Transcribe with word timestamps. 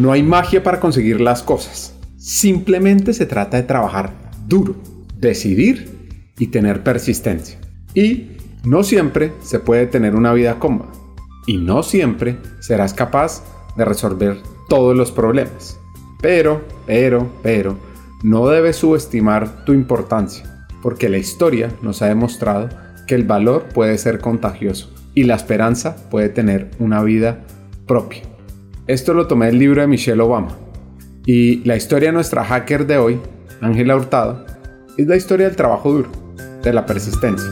No 0.00 0.12
hay 0.12 0.22
magia 0.22 0.62
para 0.62 0.80
conseguir 0.80 1.20
las 1.20 1.42
cosas. 1.42 1.94
Simplemente 2.16 3.12
se 3.12 3.26
trata 3.26 3.58
de 3.58 3.64
trabajar 3.64 4.14
duro, 4.48 4.74
decidir 5.18 6.24
y 6.38 6.46
tener 6.46 6.82
persistencia. 6.82 7.58
Y 7.92 8.38
no 8.64 8.82
siempre 8.82 9.34
se 9.42 9.60
puede 9.60 9.86
tener 9.86 10.16
una 10.16 10.32
vida 10.32 10.58
cómoda. 10.58 10.88
Y 11.46 11.58
no 11.58 11.82
siempre 11.82 12.38
serás 12.60 12.94
capaz 12.94 13.44
de 13.76 13.84
resolver 13.84 14.38
todos 14.70 14.96
los 14.96 15.12
problemas. 15.12 15.78
Pero, 16.22 16.62
pero, 16.86 17.30
pero, 17.42 17.76
no 18.22 18.48
debes 18.48 18.76
subestimar 18.76 19.66
tu 19.66 19.74
importancia, 19.74 20.66
porque 20.80 21.10
la 21.10 21.18
historia 21.18 21.70
nos 21.82 22.00
ha 22.00 22.06
demostrado 22.06 22.70
que 23.06 23.16
el 23.16 23.24
valor 23.24 23.64
puede 23.74 23.98
ser 23.98 24.18
contagioso 24.18 24.90
y 25.14 25.24
la 25.24 25.34
esperanza 25.34 26.08
puede 26.08 26.30
tener 26.30 26.70
una 26.78 27.02
vida 27.02 27.44
propia. 27.86 28.29
Esto 28.90 29.14
lo 29.14 29.28
tomé 29.28 29.46
del 29.46 29.60
libro 29.60 29.80
de 29.80 29.86
Michelle 29.86 30.20
Obama. 30.20 30.48
Y 31.24 31.62
la 31.62 31.76
historia 31.76 32.08
de 32.08 32.12
nuestra 32.12 32.42
hacker 32.42 32.88
de 32.88 32.98
hoy, 32.98 33.20
Ángela 33.60 33.94
Hurtado, 33.94 34.44
es 34.98 35.06
la 35.06 35.14
historia 35.14 35.46
del 35.46 35.54
trabajo 35.54 35.92
duro, 35.92 36.10
de 36.64 36.72
la 36.72 36.86
persistencia. 36.86 37.48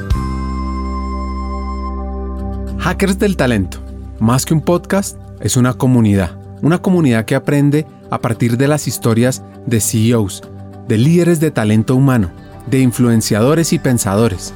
Hackers 2.80 3.20
del 3.20 3.37
Talento, 3.37 3.79
más 4.19 4.45
que 4.45 4.52
un 4.52 4.62
podcast, 4.62 5.16
es 5.38 5.56
una 5.56 5.74
comunidad. 5.74 6.37
Una 6.60 6.79
comunidad 6.82 7.24
que 7.24 7.37
aprende 7.37 7.87
a 8.10 8.20
partir 8.20 8.57
de 8.57 8.66
las 8.66 8.88
historias 8.88 9.45
de 9.65 9.80
CEOs, 9.80 10.43
de 10.88 10.98
líderes 10.98 11.38
de 11.38 11.52
talento 11.52 11.95
humano, 11.95 12.32
de 12.66 12.80
influenciadores 12.80 13.73
y 13.73 13.79
pensadores, 13.79 14.52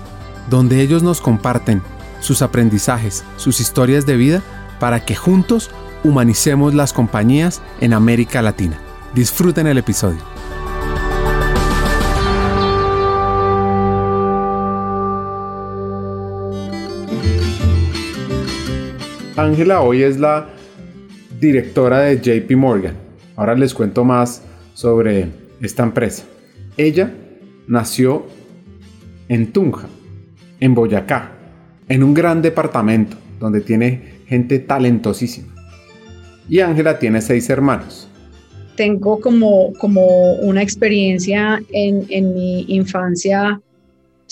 donde 0.51 0.81
ellos 0.81 1.05
nos 1.05 1.21
comparten 1.21 1.81
sus 2.19 2.43
aprendizajes, 2.43 3.23
sus 3.37 3.61
historias 3.61 4.05
de 4.05 4.17
vida, 4.17 4.43
para 4.81 5.05
que 5.05 5.15
juntos 5.15 5.71
humanicemos 6.05 6.75
las 6.75 6.92
compañías 6.92 7.62
en 7.81 7.92
América 7.92 8.42
Latina. 8.42 8.78
Disfruten 9.14 9.67
el 9.67 9.78
episodio. 9.78 10.20
Ángela 19.36 19.81
hoy 19.81 20.03
es 20.03 20.19
la 20.19 20.48
directora 21.41 22.00
de 22.00 22.20
JP 22.20 22.56
Morgan. 22.56 22.94
Ahora 23.37 23.55
les 23.55 23.75
cuento 23.75 24.05
más 24.05 24.42
sobre 24.75 25.28
esta 25.61 25.83
empresa. 25.83 26.25
Ella 26.77 27.12
nació 27.66 28.27
en 29.28 29.53
Tunja, 29.53 29.89
en 30.61 30.75
Boyacá, 30.75 31.33
en 31.89 32.03
un 32.03 32.14
gran 32.14 32.42
departamento 32.42 33.16
donde 33.41 33.61
tiene 33.61 34.22
gente 34.27 34.59
talentosísima. 34.59 35.52
Y 36.48 36.61
Ángela 36.61 36.98
tiene 36.98 37.21
seis 37.21 37.48
hermanos. 37.51 38.09
Tengo 38.77 39.21
como, 39.21 39.73
como 39.75 40.35
una 40.35 40.62
experiencia 40.62 41.62
en, 41.71 42.07
en 42.09 42.34
mi 42.34 42.65
infancia 42.69 43.61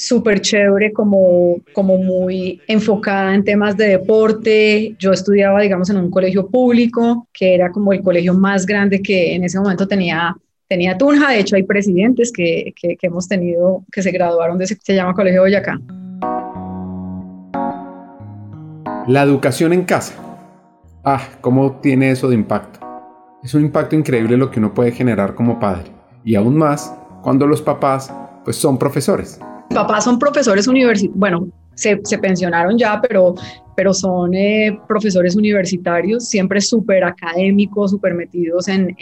súper 0.00 0.40
chévere, 0.40 0.92
como, 0.92 1.56
como 1.74 1.98
muy 1.98 2.60
enfocada 2.66 3.34
en 3.34 3.44
temas 3.44 3.76
de 3.76 3.88
deporte. 3.88 4.94
Yo 4.98 5.12
estudiaba, 5.12 5.60
digamos, 5.60 5.90
en 5.90 5.98
un 5.98 6.10
colegio 6.10 6.48
público, 6.48 7.28
que 7.32 7.54
era 7.54 7.70
como 7.70 7.92
el 7.92 8.02
colegio 8.02 8.32
más 8.32 8.64
grande 8.64 9.02
que 9.02 9.34
en 9.34 9.44
ese 9.44 9.58
momento 9.58 9.86
tenía, 9.86 10.34
tenía 10.68 10.96
Tunja. 10.96 11.30
De 11.30 11.40
hecho, 11.40 11.56
hay 11.56 11.64
presidentes 11.64 12.32
que, 12.32 12.72
que, 12.80 12.96
hemos 13.02 13.28
tenido 13.28 13.84
que 13.92 14.02
se 14.02 14.10
graduaron 14.10 14.56
de 14.56 14.64
ese, 14.64 14.78
se 14.82 14.94
llama 14.94 15.12
Colegio 15.12 15.42
Boyacá. 15.42 15.78
La 19.06 19.22
educación 19.22 19.74
en 19.74 19.84
casa. 19.84 20.29
Ah, 21.04 21.22
¿cómo 21.40 21.80
tiene 21.80 22.10
eso 22.10 22.28
de 22.28 22.34
impacto? 22.34 22.80
Es 23.42 23.54
un 23.54 23.62
impacto 23.62 23.96
increíble 23.96 24.36
lo 24.36 24.50
que 24.50 24.58
uno 24.58 24.74
puede 24.74 24.92
generar 24.92 25.34
como 25.34 25.58
padre. 25.58 25.90
Y 26.24 26.34
aún 26.34 26.56
más 26.56 26.94
cuando 27.22 27.46
los 27.46 27.62
papás 27.62 28.12
pues 28.44 28.56
son 28.56 28.78
profesores 28.78 29.40
papás 29.74 30.04
son 30.04 30.18
profesores 30.18 30.66
universitarios, 30.66 31.18
bueno, 31.18 31.48
se, 31.74 31.96
pensionaron 32.18 32.76
ya, 32.76 33.00
pero, 33.00 33.34
pero 33.76 33.94
son 33.94 34.34
eh, 34.34 34.78
profesores 34.86 35.34
universitarios, 35.34 36.28
siempre 36.28 36.60
súper 36.60 37.04
académicos, 37.04 37.92
súper 37.92 38.14
metidos 38.14 38.68
en, 38.68 38.94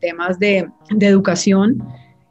temas 0.00 0.38
de, 0.38 0.66
educación. 1.00 1.82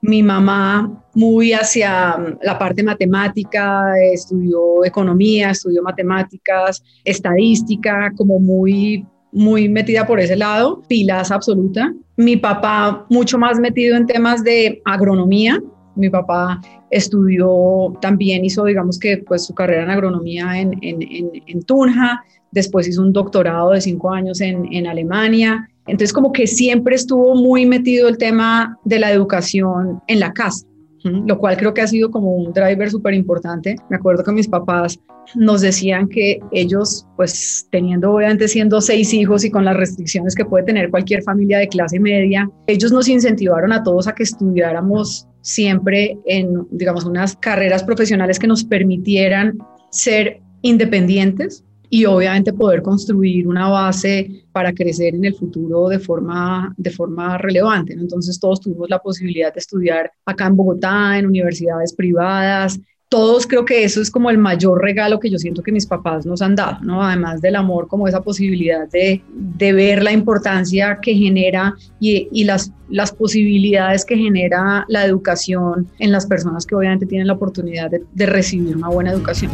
Mi 0.01 0.23
mamá 0.23 1.03
muy 1.13 1.53
hacia 1.53 2.17
mm, 2.17 2.39
la 2.41 2.57
parte 2.57 2.83
matemática, 2.83 3.93
estudió 4.11 4.83
economía, 4.83 5.51
estudió 5.51 5.83
matemáticas, 5.83 6.83
estadística, 7.03 8.11
como 8.15 8.39
muy 8.39 9.05
muy 9.33 9.69
metida 9.69 10.05
por 10.05 10.19
ese 10.19 10.35
lado, 10.35 10.81
pilas 10.89 11.31
absoluta. 11.31 11.93
Mi 12.17 12.35
papá 12.35 13.05
mucho 13.09 13.37
más 13.37 13.59
metido 13.59 13.95
en 13.95 14.05
temas 14.05 14.43
de 14.43 14.81
agronomía, 14.83 15.57
mi 15.95 16.09
papá 16.09 16.61
estudió 16.89 17.97
también, 18.01 18.45
hizo, 18.45 18.65
digamos 18.65 18.99
que, 18.99 19.17
pues 19.17 19.45
su 19.45 19.53
carrera 19.53 19.83
en 19.83 19.89
agronomía 19.89 20.59
en, 20.59 20.77
en, 20.81 21.63
Tunja, 21.63 22.23
después 22.51 22.87
hizo 22.87 23.01
un 23.01 23.13
doctorado 23.13 23.71
de 23.71 23.81
cinco 23.81 24.11
años 24.11 24.41
en, 24.41 24.87
Alemania. 24.87 25.69
Entonces, 25.87 26.13
como 26.13 26.31
que 26.31 26.47
siempre 26.47 26.95
estuvo 26.95 27.35
muy 27.35 27.65
metido 27.65 28.07
el 28.07 28.17
tema 28.17 28.77
de 28.85 28.99
la 28.99 29.11
educación 29.11 30.01
en 30.07 30.19
la 30.19 30.31
casa 30.33 30.65
lo 31.03 31.37
cual 31.37 31.57
creo 31.57 31.73
que 31.73 31.81
ha 31.81 31.87
sido 31.87 32.11
como 32.11 32.35
un 32.35 32.53
driver 32.53 32.89
súper 32.89 33.13
importante. 33.13 33.75
Me 33.89 33.97
acuerdo 33.97 34.23
que 34.23 34.31
mis 34.31 34.47
papás 34.47 34.99
nos 35.35 35.61
decían 35.61 36.07
que 36.07 36.39
ellos, 36.51 37.07
pues 37.15 37.67
teniendo 37.71 38.11
obviamente 38.11 38.47
siendo 38.47 38.81
seis 38.81 39.13
hijos 39.13 39.43
y 39.43 39.51
con 39.51 39.65
las 39.65 39.77
restricciones 39.77 40.35
que 40.35 40.45
puede 40.45 40.65
tener 40.65 40.89
cualquier 40.89 41.23
familia 41.23 41.59
de 41.59 41.67
clase 41.67 41.99
media, 41.99 42.49
ellos 42.67 42.91
nos 42.91 43.07
incentivaron 43.07 43.71
a 43.71 43.83
todos 43.83 44.07
a 44.07 44.13
que 44.13 44.23
estudiáramos 44.23 45.27
siempre 45.41 46.17
en, 46.25 46.67
digamos, 46.71 47.05
unas 47.05 47.35
carreras 47.35 47.83
profesionales 47.83 48.37
que 48.37 48.47
nos 48.47 48.63
permitieran 48.63 49.57
ser 49.89 50.41
independientes 50.61 51.63
y 51.93 52.05
obviamente 52.05 52.53
poder 52.53 52.81
construir 52.81 53.45
una 53.45 53.67
base 53.67 54.45
para 54.53 54.73
crecer 54.73 55.13
en 55.13 55.25
el 55.25 55.35
futuro 55.35 55.89
de 55.89 55.99
forma, 55.99 56.73
de 56.77 56.89
forma 56.89 57.37
relevante. 57.37 57.91
Entonces 57.91 58.39
todos 58.39 58.61
tuvimos 58.61 58.89
la 58.89 58.99
posibilidad 58.99 59.53
de 59.53 59.59
estudiar 59.59 60.09
acá 60.25 60.47
en 60.47 60.55
Bogotá, 60.55 61.19
en 61.19 61.25
universidades 61.25 61.93
privadas. 61.93 62.79
Todos 63.09 63.45
creo 63.45 63.65
que 63.65 63.83
eso 63.83 64.01
es 64.01 64.09
como 64.09 64.29
el 64.29 64.37
mayor 64.37 64.81
regalo 64.81 65.19
que 65.19 65.29
yo 65.29 65.37
siento 65.37 65.61
que 65.61 65.73
mis 65.73 65.85
papás 65.85 66.25
nos 66.25 66.41
han 66.41 66.55
dado, 66.55 66.77
¿no? 66.81 67.03
Además 67.03 67.41
del 67.41 67.57
amor, 67.57 67.89
como 67.89 68.07
esa 68.07 68.21
posibilidad 68.21 68.89
de, 68.89 69.21
de 69.33 69.73
ver 69.73 70.01
la 70.01 70.13
importancia 70.13 70.97
que 71.01 71.13
genera 71.13 71.75
y, 71.99 72.29
y 72.31 72.45
las, 72.45 72.71
las 72.87 73.11
posibilidades 73.11 74.05
que 74.05 74.15
genera 74.15 74.85
la 74.87 75.03
educación 75.03 75.89
en 75.99 76.13
las 76.13 76.25
personas 76.25 76.65
que 76.65 76.73
obviamente 76.73 77.05
tienen 77.05 77.27
la 77.27 77.33
oportunidad 77.33 77.91
de, 77.91 78.01
de 78.13 78.25
recibir 78.27 78.77
una 78.77 78.87
buena 78.87 79.11
educación. 79.11 79.51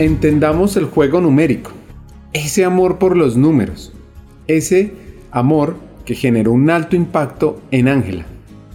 Entendamos 0.00 0.78
el 0.78 0.86
juego 0.86 1.20
numérico, 1.20 1.72
ese 2.32 2.64
amor 2.64 2.96
por 2.98 3.18
los 3.18 3.36
números, 3.36 3.92
ese 4.46 4.94
amor 5.30 5.76
que 6.06 6.14
generó 6.14 6.52
un 6.52 6.70
alto 6.70 6.96
impacto 6.96 7.60
en 7.70 7.86
Ángela, 7.86 8.24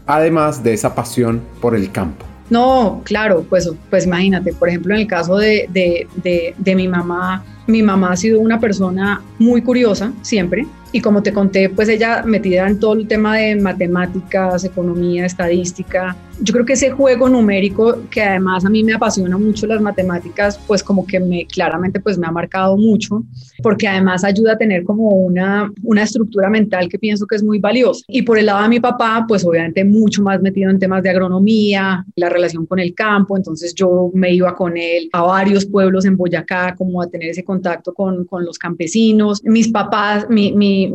además 0.06 0.64
de 0.64 0.74
esa 0.74 0.94
pasión 0.94 1.42
por 1.60 1.76
el 1.76 1.92
campo. 1.92 2.26
No, 2.52 3.02
claro, 3.04 3.44
pues, 3.50 3.68
pues 3.90 4.06
imagínate, 4.06 4.54
por 4.54 4.70
ejemplo, 4.70 4.94
en 4.94 5.02
el 5.02 5.08
caso 5.08 5.38
de, 5.38 5.68
de 5.74 6.76
mi 6.76 6.88
mamá, 6.88 7.44
mi 7.66 7.82
mamá 7.82 8.12
ha 8.12 8.16
sido 8.16 8.40
una 8.40 8.60
persona 8.60 9.20
muy 9.40 9.64
curiosa 9.64 10.14
siempre, 10.22 10.68
y 10.92 11.02
como 11.02 11.24
te 11.24 11.34
conté, 11.34 11.70
pues 11.70 11.90
ella 11.90 12.22
metida 12.24 12.68
en 12.70 12.80
todo 12.80 12.94
el 12.94 13.08
tema 13.08 13.36
de 13.36 13.56
matemáticas, 13.56 14.64
economía, 14.64 15.26
estadística. 15.26 16.16
Yo 16.42 16.54
creo 16.54 16.66
que 16.66 16.74
ese 16.74 16.92
juego 16.92 17.30
numérico, 17.30 17.98
que 18.10 18.22
además 18.22 18.66
a 18.66 18.70
mí 18.70 18.84
me 18.84 18.94
apasiona 18.94 19.38
mucho 19.38 19.68
las 19.68 19.82
matemáticas, 19.82 20.60
pues 20.68 20.84
como 20.84 21.06
que 21.06 21.20
me 21.20 21.46
claramente 21.46 22.00
pues 22.00 22.18
me 22.18 22.28
ha 22.28 22.32
marcado 22.32 22.78
mucho, 22.78 23.24
porque 23.64 23.88
además 23.88 24.24
ayuda 24.24 24.54
a 24.54 24.58
tener 24.58 24.84
como 24.84 25.10
una, 25.10 25.72
una 25.84 26.04
estructura 26.04 26.50
mental 26.50 26.90
que 26.90 27.00
pienso 27.00 27.26
que 27.26 27.36
es 27.36 27.44
muy 27.44 27.60
valiosa. 27.60 28.04
Y 28.08 28.24
por 28.24 28.38
el 28.38 28.48
lado 28.48 28.64
de 28.64 28.70
mi 28.70 28.80
papá, 28.80 29.26
pues 29.28 29.46
obviamente 29.46 29.84
mucho 29.86 30.22
más 30.24 30.42
metido 30.42 30.70
en 30.70 30.80
temas 30.80 31.04
de 31.04 31.10
agronomía, 31.10 32.06
la 32.16 32.30
relación 32.30 32.66
con 32.66 32.80
el 32.80 32.94
campo, 32.94 33.38
entonces 33.38 33.74
yo 33.74 34.12
me 34.14 34.34
iba 34.34 34.54
con 34.56 34.78
él 34.78 35.10
a 35.14 35.22
varios 35.22 35.66
pueblos 35.66 36.06
en 36.06 36.18
Boyacá, 36.18 36.76
como 36.76 37.02
a 37.02 37.08
tener 37.08 37.30
ese 37.30 37.44
contacto 37.44 37.94
con, 37.94 38.26
con 38.26 38.46
los 38.46 38.58
campesinos. 38.58 39.42
Mis 39.44 39.70
papás, 39.70 40.28
mi, 40.30 40.52
mi 40.52 40.92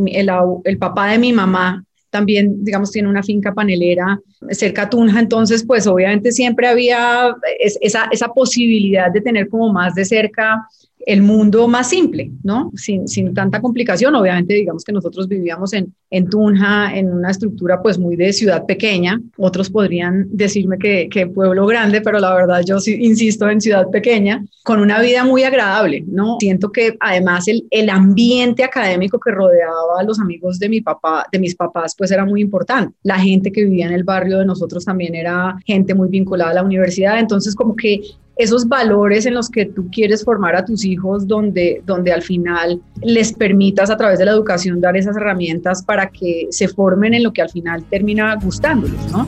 el, 0.64 0.78
papá 0.78 1.10
de 1.10 1.18
mi 1.18 1.32
mamá 1.32 1.84
también, 2.10 2.64
digamos, 2.64 2.90
tiene 2.90 3.08
una 3.08 3.22
finca 3.22 3.54
panelera 3.54 4.20
cerca 4.50 4.82
a 4.82 4.90
Tunja, 4.90 5.20
entonces, 5.20 5.64
pues 5.64 5.86
obviamente 5.86 6.32
siempre 6.32 6.66
había 6.68 7.34
esa, 7.80 8.08
esa 8.10 8.28
posibilidad 8.28 9.10
de 9.12 9.20
tener 9.20 9.48
como 9.48 9.72
más 9.72 9.94
de 9.94 10.04
cerca 10.04 10.66
el 11.06 11.22
mundo 11.22 11.66
más 11.68 11.88
simple, 11.88 12.30
¿no? 12.42 12.70
Sin, 12.74 13.08
sin, 13.08 13.32
tanta 13.34 13.60
complicación. 13.60 14.14
Obviamente, 14.14 14.54
digamos 14.54 14.84
que 14.84 14.92
nosotros 14.92 15.28
vivíamos 15.28 15.72
en, 15.72 15.94
en 16.10 16.28
Tunja, 16.28 16.94
en 16.96 17.12
una 17.12 17.30
estructura 17.30 17.80
pues 17.82 17.98
muy 17.98 18.16
de 18.16 18.32
ciudad 18.32 18.66
pequeña. 18.66 19.20
Otros 19.36 19.70
podrían 19.70 20.26
decirme 20.30 20.78
que, 20.78 21.08
que 21.08 21.26
pueblo 21.26 21.66
grande, 21.66 22.00
pero 22.00 22.18
la 22.18 22.34
verdad 22.34 22.62
yo 22.66 22.80
sí 22.80 22.96
insisto 23.00 23.48
en 23.48 23.60
ciudad 23.60 23.88
pequeña, 23.90 24.44
con 24.62 24.80
una 24.80 25.00
vida 25.00 25.24
muy 25.24 25.42
agradable, 25.44 26.04
¿no? 26.06 26.36
Siento 26.38 26.70
que 26.70 26.96
además 27.00 27.48
el, 27.48 27.66
el 27.70 27.88
ambiente 27.88 28.62
académico 28.62 29.18
que 29.18 29.30
rodeaba 29.30 30.00
a 30.00 30.02
los 30.02 30.20
amigos 30.20 30.58
de 30.58 30.68
mi 30.68 30.80
papá, 30.80 31.26
de 31.32 31.38
mis 31.38 31.54
papás, 31.54 31.94
pues 31.96 32.10
era 32.10 32.24
muy 32.24 32.40
importante. 32.40 32.94
La 33.02 33.18
gente 33.18 33.52
que 33.52 33.64
vivía 33.64 33.86
en 33.86 33.92
el 33.92 34.04
barrio 34.04 34.38
de 34.38 34.44
nosotros 34.44 34.84
también 34.84 35.14
era 35.14 35.56
gente 35.64 35.94
muy 35.94 36.08
vinculada 36.08 36.50
a 36.50 36.54
la 36.54 36.62
universidad. 36.62 37.18
Entonces, 37.18 37.54
como 37.54 37.74
que 37.74 38.00
esos 38.36 38.66
valores 38.68 39.26
en 39.26 39.34
los 39.34 39.48
que 39.48 39.66
tú 39.66 39.88
quieres 39.90 40.24
formar 40.24 40.56
a 40.56 40.64
tus 40.64 40.84
hijos, 40.84 41.26
donde, 41.26 41.82
donde 41.84 42.12
al 42.12 42.22
final 42.22 42.80
les 43.02 43.32
permitas 43.32 43.90
a 43.90 43.96
través 43.96 44.18
de 44.18 44.24
la 44.24 44.32
educación 44.32 44.80
dar 44.80 44.96
esas 44.96 45.16
herramientas 45.16 45.82
para 45.82 46.08
que 46.08 46.46
se 46.50 46.68
formen 46.68 47.14
en 47.14 47.22
lo 47.22 47.32
que 47.32 47.42
al 47.42 47.50
final 47.50 47.84
termina 47.84 48.36
gustándoles, 48.36 49.12
¿no? 49.12 49.26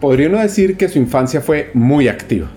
Podría 0.00 0.28
uno 0.28 0.38
decir 0.38 0.78
que 0.78 0.88
su 0.88 0.98
infancia 0.98 1.42
fue 1.42 1.70
muy 1.74 2.08
activa. 2.08 2.48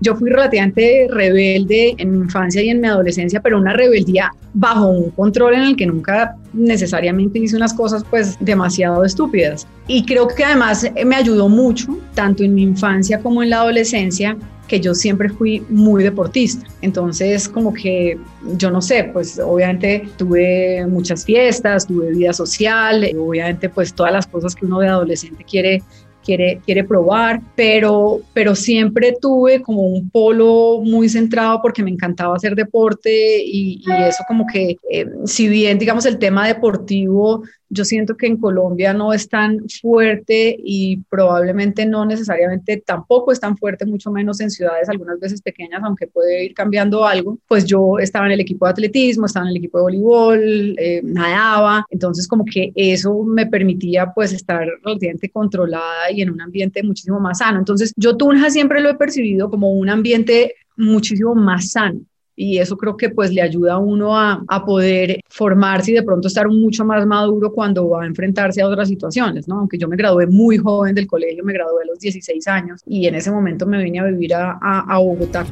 Yo 0.00 0.14
fui 0.14 0.30
relativamente 0.30 1.08
rebelde 1.10 1.94
en 1.98 2.12
mi 2.12 2.18
infancia 2.18 2.62
y 2.62 2.68
en 2.68 2.80
mi 2.80 2.86
adolescencia, 2.86 3.40
pero 3.40 3.58
una 3.58 3.72
rebeldía 3.72 4.30
bajo 4.54 4.88
un 4.88 5.10
control 5.10 5.54
en 5.54 5.62
el 5.62 5.76
que 5.76 5.86
nunca 5.86 6.36
necesariamente 6.52 7.38
hice 7.38 7.56
unas 7.56 7.74
cosas 7.74 8.04
pues 8.08 8.36
demasiado 8.40 9.04
estúpidas. 9.04 9.66
Y 9.86 10.04
creo 10.04 10.28
que 10.28 10.44
además 10.44 10.86
me 11.04 11.16
ayudó 11.16 11.48
mucho, 11.48 11.98
tanto 12.14 12.42
en 12.42 12.54
mi 12.54 12.62
infancia 12.62 13.20
como 13.20 13.42
en 13.42 13.50
la 13.50 13.60
adolescencia, 13.60 14.36
que 14.68 14.78
yo 14.80 14.94
siempre 14.94 15.30
fui 15.30 15.64
muy 15.70 16.04
deportista. 16.04 16.66
Entonces, 16.82 17.48
como 17.48 17.72
que, 17.72 18.18
yo 18.56 18.70
no 18.70 18.82
sé, 18.82 19.10
pues 19.12 19.40
obviamente 19.42 20.06
tuve 20.16 20.86
muchas 20.86 21.24
fiestas, 21.24 21.86
tuve 21.86 22.12
vida 22.12 22.32
social, 22.32 23.04
obviamente 23.18 23.68
pues 23.68 23.92
todas 23.92 24.12
las 24.12 24.26
cosas 24.26 24.54
que 24.54 24.66
uno 24.66 24.80
de 24.80 24.88
adolescente 24.88 25.42
quiere 25.42 25.82
quiere, 26.28 26.60
quiere 26.62 26.84
probar, 26.84 27.40
pero, 27.56 28.20
pero 28.34 28.54
siempre 28.54 29.14
tuve 29.18 29.62
como 29.62 29.80
un 29.80 30.10
polo 30.10 30.82
muy 30.84 31.08
centrado 31.08 31.62
porque 31.62 31.82
me 31.82 31.90
encantaba 31.90 32.36
hacer 32.36 32.54
deporte 32.54 33.42
y, 33.42 33.82
eso 34.06 34.22
como 34.28 34.44
que, 34.46 34.76
eh, 34.90 35.06
si 35.24 35.48
bien 35.48 35.78
digamos 35.78 36.04
el 36.04 36.18
tema 36.18 36.46
deportivo 36.46 37.44
yo 37.70 37.84
siento 37.84 38.16
que 38.16 38.26
en 38.26 38.36
Colombia 38.36 38.92
no 38.92 39.12
es 39.12 39.28
tan 39.28 39.68
fuerte 39.68 40.56
y 40.58 40.98
probablemente 41.08 41.86
no 41.86 42.04
necesariamente 42.04 42.82
tampoco 42.84 43.32
es 43.32 43.40
tan 43.40 43.56
fuerte, 43.56 43.86
mucho 43.86 44.10
menos 44.10 44.40
en 44.40 44.50
ciudades 44.50 44.88
algunas 44.88 45.20
veces 45.20 45.42
pequeñas, 45.42 45.82
aunque 45.84 46.06
puede 46.06 46.44
ir 46.44 46.54
cambiando 46.54 47.06
algo. 47.06 47.38
Pues 47.46 47.64
yo 47.64 47.98
estaba 47.98 48.26
en 48.26 48.32
el 48.32 48.40
equipo 48.40 48.66
de 48.66 48.72
atletismo, 48.72 49.26
estaba 49.26 49.46
en 49.46 49.50
el 49.50 49.58
equipo 49.58 49.78
de 49.78 49.82
voleibol, 49.82 50.74
eh, 50.78 51.00
nadaba, 51.04 51.86
entonces 51.90 52.26
como 52.26 52.44
que 52.44 52.72
eso 52.74 53.22
me 53.22 53.46
permitía 53.46 54.12
pues 54.14 54.32
estar 54.32 54.66
relativamente 54.84 55.30
controlada 55.30 56.10
y 56.10 56.22
en 56.22 56.30
un 56.30 56.40
ambiente 56.40 56.82
muchísimo 56.82 57.20
más 57.20 57.38
sano. 57.38 57.58
Entonces 57.58 57.92
yo 57.96 58.16
Tunja 58.16 58.50
siempre 58.50 58.80
lo 58.80 58.90
he 58.90 58.94
percibido 58.94 59.50
como 59.50 59.72
un 59.72 59.88
ambiente 59.90 60.54
muchísimo 60.76 61.34
más 61.34 61.70
sano 61.72 62.00
y 62.40 62.58
eso 62.58 62.76
creo 62.76 62.96
que 62.96 63.10
pues 63.10 63.32
le 63.32 63.42
ayuda 63.42 63.74
a 63.74 63.78
uno 63.78 64.16
a, 64.16 64.44
a, 64.46 64.64
poder 64.64 65.20
formarse 65.28 65.90
y 65.90 65.94
de 65.94 66.04
pronto 66.04 66.28
estar 66.28 66.48
mucho 66.48 66.84
más 66.84 67.04
maduro 67.04 67.52
cuando 67.52 67.88
va 67.88 68.04
a 68.04 68.06
enfrentarse 68.06 68.62
a 68.62 68.68
otras 68.68 68.86
situaciones, 68.86 69.48
¿no? 69.48 69.58
Aunque 69.58 69.76
yo 69.76 69.88
me 69.88 69.96
gradué 69.96 70.28
muy 70.28 70.56
joven 70.56 70.94
del 70.94 71.08
colegio, 71.08 71.42
me 71.42 71.52
gradué 71.52 71.82
a 71.82 71.86
los 71.86 71.98
16 71.98 72.46
años 72.46 72.80
y 72.86 73.08
en 73.08 73.16
ese 73.16 73.32
momento 73.32 73.66
me 73.66 73.82
vine 73.82 73.98
a 73.98 74.04
vivir 74.04 74.34
a, 74.34 74.56
a, 74.60 74.98
Bogotá. 74.98 75.44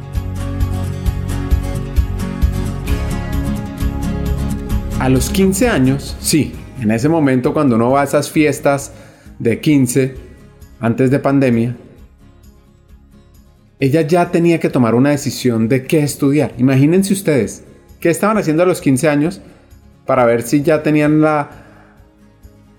A 5.00 5.08
los 5.08 5.28
15 5.30 5.68
años, 5.68 6.16
sí, 6.20 6.52
en 6.80 6.92
ese 6.92 7.08
momento 7.08 7.52
cuando 7.52 7.74
uno 7.74 7.90
va 7.90 8.02
a 8.02 8.04
esas 8.04 8.30
fiestas 8.30 8.92
de 9.40 9.60
15 9.60 10.14
antes 10.78 11.10
de 11.10 11.18
pandemia, 11.18 11.74
ella 13.78 14.00
ya 14.02 14.30
tenía 14.30 14.58
que 14.58 14.70
tomar 14.70 14.94
una 14.94 15.10
decisión 15.10 15.68
de 15.68 15.84
qué 15.84 16.00
estudiar. 16.00 16.52
Imagínense 16.58 17.12
ustedes, 17.12 17.64
¿qué 18.00 18.10
estaban 18.10 18.38
haciendo 18.38 18.62
a 18.62 18.66
los 18.66 18.80
15 18.80 19.08
años 19.08 19.40
para 20.06 20.24
ver 20.24 20.42
si 20.42 20.62
ya 20.62 20.82
tenían 20.82 21.20
la, 21.20 21.50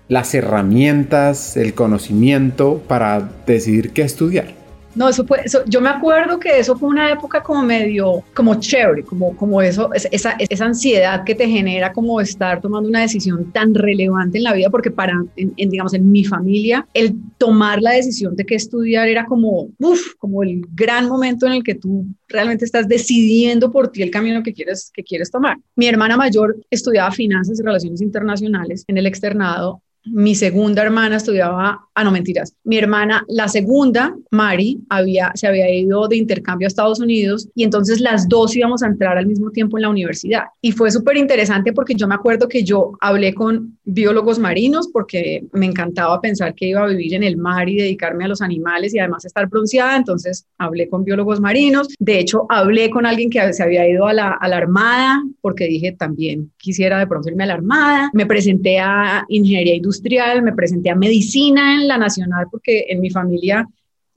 las 0.08 0.34
herramientas, 0.34 1.56
el 1.56 1.74
conocimiento 1.74 2.82
para 2.88 3.28
decidir 3.46 3.92
qué 3.92 4.02
estudiar? 4.02 4.57
No, 4.98 5.08
eso 5.08 5.24
yo 5.68 5.80
me 5.80 5.90
acuerdo 5.90 6.40
que 6.40 6.58
eso 6.58 6.76
fue 6.76 6.88
una 6.88 7.12
época 7.12 7.40
como 7.40 7.62
medio, 7.62 8.24
como 8.34 8.56
chévere, 8.56 9.04
como, 9.04 9.36
como 9.36 9.62
eso, 9.62 9.90
esa, 9.94 10.32
esa 10.32 10.64
ansiedad 10.64 11.22
que 11.22 11.36
te 11.36 11.46
genera 11.46 11.92
como 11.92 12.20
estar 12.20 12.60
tomando 12.60 12.88
una 12.88 13.02
decisión 13.02 13.52
tan 13.52 13.76
relevante 13.76 14.38
en 14.38 14.44
la 14.44 14.54
vida, 14.54 14.70
porque 14.70 14.90
para, 14.90 15.14
en, 15.36 15.70
digamos, 15.70 15.94
en 15.94 16.10
mi 16.10 16.24
familia, 16.24 16.84
el 16.94 17.14
tomar 17.38 17.80
la 17.80 17.92
decisión 17.92 18.34
de 18.34 18.44
qué 18.44 18.56
estudiar 18.56 19.06
era 19.06 19.24
como, 19.24 19.68
uff, 19.78 20.14
como 20.18 20.42
el 20.42 20.62
gran 20.74 21.06
momento 21.06 21.46
en 21.46 21.52
el 21.52 21.62
que 21.62 21.76
tú 21.76 22.04
realmente 22.26 22.64
estás 22.64 22.88
decidiendo 22.88 23.70
por 23.70 23.92
ti 23.92 24.02
el 24.02 24.10
camino 24.10 24.42
que 24.42 24.52
quieres, 24.52 24.90
que 24.92 25.04
quieres 25.04 25.30
tomar. 25.30 25.58
Mi 25.76 25.86
hermana 25.86 26.16
mayor 26.16 26.56
estudiaba 26.70 27.12
finanzas 27.12 27.60
y 27.60 27.62
relaciones 27.62 28.00
internacionales 28.00 28.82
en 28.88 28.98
el 28.98 29.06
externado 29.06 29.80
mi 30.04 30.34
segunda 30.34 30.82
hermana 30.82 31.16
estudiaba, 31.16 31.80
ah, 31.94 32.04
no 32.04 32.10
mentiras, 32.10 32.54
mi 32.64 32.78
hermana, 32.78 33.24
la 33.28 33.48
segunda, 33.48 34.16
Mari, 34.30 34.80
había, 34.88 35.32
se 35.34 35.46
había 35.46 35.72
ido 35.72 36.08
de 36.08 36.16
intercambio 36.16 36.66
a 36.66 36.68
Estados 36.68 37.00
Unidos 37.00 37.48
y 37.54 37.64
entonces 37.64 38.00
las 38.00 38.28
dos 38.28 38.56
íbamos 38.56 38.82
a 38.82 38.86
entrar 38.86 39.18
al 39.18 39.26
mismo 39.26 39.50
tiempo 39.50 39.76
en 39.78 39.82
la 39.82 39.90
universidad. 39.90 40.44
Y 40.62 40.72
fue 40.72 40.90
súper 40.90 41.16
interesante 41.16 41.72
porque 41.72 41.94
yo 41.94 42.06
me 42.08 42.14
acuerdo 42.14 42.48
que 42.48 42.62
yo 42.62 42.92
hablé 43.00 43.34
con 43.34 43.78
biólogos 43.84 44.38
marinos 44.38 44.88
porque 44.92 45.44
me 45.52 45.66
encantaba 45.66 46.20
pensar 46.20 46.54
que 46.54 46.66
iba 46.66 46.82
a 46.82 46.86
vivir 46.86 47.14
en 47.14 47.22
el 47.22 47.36
mar 47.36 47.68
y 47.68 47.76
dedicarme 47.76 48.24
a 48.24 48.28
los 48.28 48.40
animales 48.40 48.94
y 48.94 48.98
además 48.98 49.24
estar 49.24 49.48
bronceada, 49.48 49.96
entonces 49.96 50.46
hablé 50.58 50.88
con 50.88 51.04
biólogos 51.04 51.40
marinos. 51.40 51.88
De 51.98 52.18
hecho, 52.18 52.46
hablé 52.48 52.90
con 52.90 53.06
alguien 53.06 53.30
que 53.30 53.52
se 53.52 53.62
había 53.62 53.88
ido 53.88 54.06
a 54.06 54.12
la, 54.12 54.30
a 54.30 54.48
la 54.48 54.56
Armada 54.56 55.22
porque 55.40 55.66
dije 55.66 55.92
también 55.92 56.50
quisiera 56.56 56.98
de 56.98 57.06
pronto 57.06 57.28
a 57.28 57.46
la 57.46 57.54
Armada. 57.54 58.10
Me 58.12 58.26
presenté 58.26 58.78
a 58.78 59.24
ingeniería 59.28 59.74
industrial 59.74 59.87
industrial, 59.88 60.42
me 60.42 60.52
presenté 60.52 60.90
a 60.90 60.94
medicina 60.94 61.74
en 61.74 61.88
la 61.88 61.98
nacional 61.98 62.46
porque 62.50 62.86
en 62.88 63.00
mi 63.00 63.10
familia 63.10 63.66